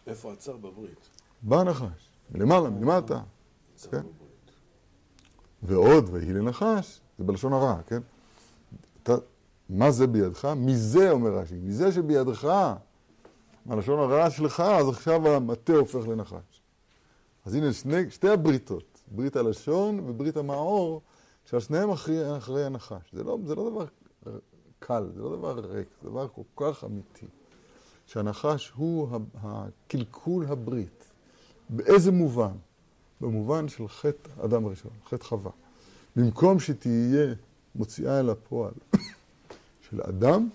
[0.10, 1.10] איפה עצר בברית?
[1.42, 3.22] בא נחש, מלמעלה, מלמטה,
[3.92, 4.02] כן.
[5.64, 8.00] ועוד ויהי לנחש, זה בלשון הרע, כן?
[9.04, 9.16] אתה,
[9.70, 10.46] מה זה בידך?
[10.58, 12.74] מזה, אומר רש"י, מזה שבידך,
[13.66, 16.62] מהלשון הרע שלך, אז עכשיו המטה הופך לנחש.
[17.46, 21.02] אז הנה שני, שתי הבריתות, ברית הלשון וברית המאור,
[21.46, 23.14] שעל שניהם אחרי, אחרי הנחש.
[23.14, 23.86] זה לא, זה לא דבר
[24.80, 27.26] קל, זה לא דבר ריק, זה דבר כל כך אמיתי.
[28.10, 29.08] שהנחש הוא
[29.42, 31.04] הקלקול הברית.
[31.70, 32.52] באיזה מובן?
[33.22, 35.52] במובן של חטא אדם הראשון, חטא חווה.
[36.16, 37.34] במקום שתהיה
[37.76, 38.72] מוציאה אל הפועל
[39.90, 40.50] של אדם,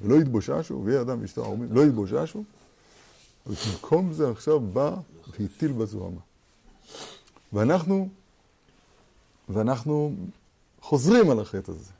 [0.00, 2.44] ולא יתבוששו, ויהיה אדם ואשתו ערומים, לא יתבוששו,
[3.46, 4.96] אבל במקום זה עכשיו בא
[5.38, 6.20] והטיל בזוהמה.
[7.52, 8.08] ואנחנו,
[9.48, 10.14] ואנחנו
[10.80, 11.92] חוזרים על החטא הזה.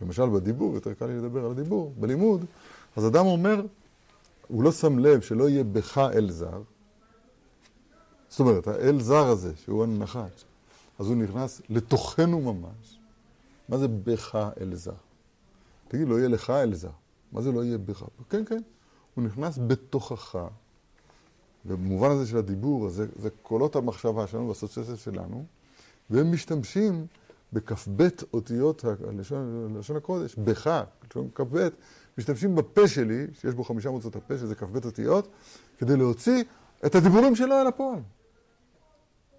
[0.00, 2.44] למשל בדיבור, יותר קל לי לדבר על הדיבור, בלימוד,
[2.96, 3.62] אז אדם אומר,
[4.48, 6.62] הוא לא שם לב שלא יהיה בך אל זר,
[8.28, 10.44] זאת אומרת, האל זר הזה, שהוא הנחש,
[10.98, 12.98] אז הוא נכנס לתוכנו ממש.
[13.68, 14.92] מה זה בך אל זר?
[15.88, 16.90] תגיד, לא יהיה לך אל זר.
[17.32, 18.04] מה זה לא יהיה בך?
[18.30, 18.60] כן, כן,
[19.14, 20.38] הוא נכנס בתוכך.
[21.66, 25.44] ובמובן הזה של הדיבור, זה, זה קולות המחשבה שלנו והאסוציאציה שלנו,
[26.10, 27.06] והם משתמשים
[27.52, 31.68] בכ"ב אותיות הלשון, לשון הקודש, בך, לשון כ"ב,
[32.18, 35.28] משתמשים בפה שלי, שיש בו חמישה מוצאות הפה, שזה כ"ב אותיות,
[35.78, 36.44] כדי להוציא
[36.86, 37.98] את הדיבורים שלו אל הפועל.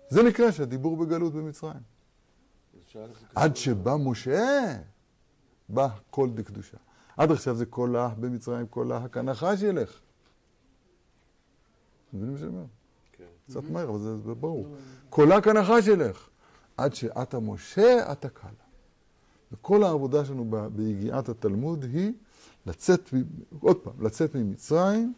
[0.10, 1.82] זה נקרא שהדיבור בגלות במצרים.
[3.36, 4.78] עד שבא משה,
[5.70, 6.78] בא קול דקדושה.
[7.18, 10.00] עד עכשיו זה קולה במצרים, קולה כנחש ילך.
[12.14, 12.64] מבינים מה שאני אומר?
[13.12, 13.24] כן.
[13.48, 14.68] קצת מהר, אבל זה, זה ברור.
[15.10, 16.30] קולה כנחש ילך.
[16.84, 18.50] עד שעתה משה, עתה קלה.
[19.52, 22.14] וכל העבודה שלנו ביגיעת התלמוד היא
[22.66, 23.10] לצאת,
[23.60, 25.14] עוד פעם, לצאת ממצרים,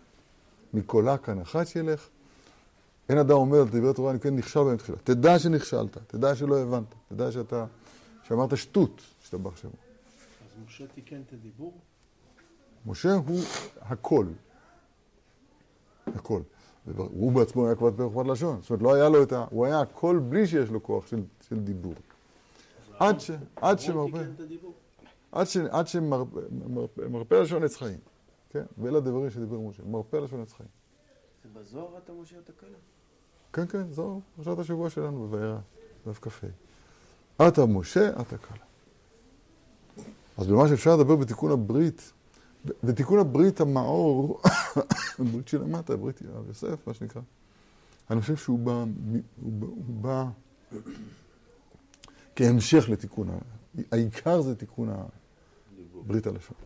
[0.74, 2.08] מקולה כנחש ילך.
[3.10, 4.98] אין אדם אומר דברי תורה, אני כן נכשל בהם תחילה.
[5.04, 7.66] תדע שנכשלת, תדע שלא הבנת, תדע שאתה,
[8.24, 9.72] שאמרת שטות, השתבח שמו.
[9.72, 11.74] אז משה תיקן את הדיבור?
[12.86, 13.40] משה הוא
[13.82, 14.26] הכל.
[16.08, 16.42] הכל.
[16.96, 18.62] הוא בעצמו היה כבר פרק לשון.
[18.62, 19.46] זאת אומרת, לא היה לו את ה...
[19.50, 21.94] הוא היה הכל בלי שיש לו כוח של, של דיבור.
[23.00, 23.32] עד ש...
[23.56, 24.24] עד שמרפא...
[25.32, 25.58] עד ש...
[25.58, 28.00] עד שמרפא לשון עץ חיים.
[28.50, 28.64] כן?
[28.78, 29.84] ואלה הדברים שדיבר משה.
[29.84, 30.70] מרפא לשון עץ חיים.
[31.44, 32.78] זה בזוהר אתה משה את הקלה?
[33.54, 35.60] כן, כן, זו פרשת השבוע שלנו בבארה,
[36.08, 36.48] דף כ"ה.
[37.46, 38.66] עתה משה, עתה קלה.
[40.38, 42.12] אז במה שאפשר לדבר בתיקון הברית,
[42.84, 44.42] בתיקון הברית המאור,
[45.20, 47.22] הברית שלמטה, ברית יואב יוסף, מה שנקרא,
[48.12, 48.72] אני חושב שהוא בא,
[49.42, 50.26] הוא בא, הוא בא
[52.36, 53.38] כהמשך לתיקון, ה...
[53.92, 54.90] העיקר זה תיקון.
[56.00, 56.58] הברית הלשון.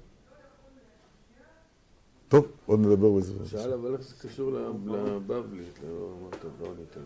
[2.27, 3.33] טוב, עוד נדבר בזה.
[3.49, 5.79] שאל אבל איך זה קשור לבבלית?
[5.83, 7.01] לא אמרת, לא.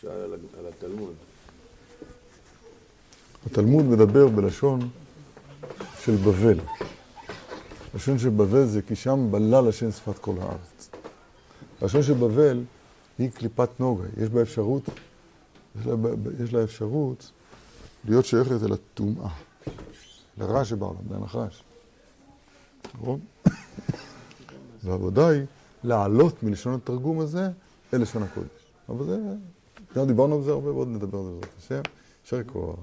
[0.00, 1.14] שאל על התלמוד.
[3.46, 4.80] התלמוד מדבר בלשון
[5.98, 6.58] של בבל.
[7.94, 10.90] לשון של בבל זה כי שם בלל השם שפת כל הארץ.
[11.82, 12.64] לשון של בבל
[13.18, 14.82] היא קליפת נוגה, יש בה אפשרות,
[15.78, 15.94] יש לה,
[16.44, 17.30] יש לה אפשרות
[18.04, 19.28] להיות שייכת אל הטומאה,
[20.38, 21.64] לרע שבעולם, לנחש.
[22.94, 23.20] נכון?
[24.84, 25.42] והעבודה היא
[25.84, 27.48] לעלות מלשון התרגום הזה
[27.94, 28.72] אל לשון הקודש.
[28.88, 29.18] אבל זה,
[29.94, 31.80] גם דיברנו על זה הרבה ועוד נדבר על זה בעזרת השם.
[32.22, 32.78] יישר כוח.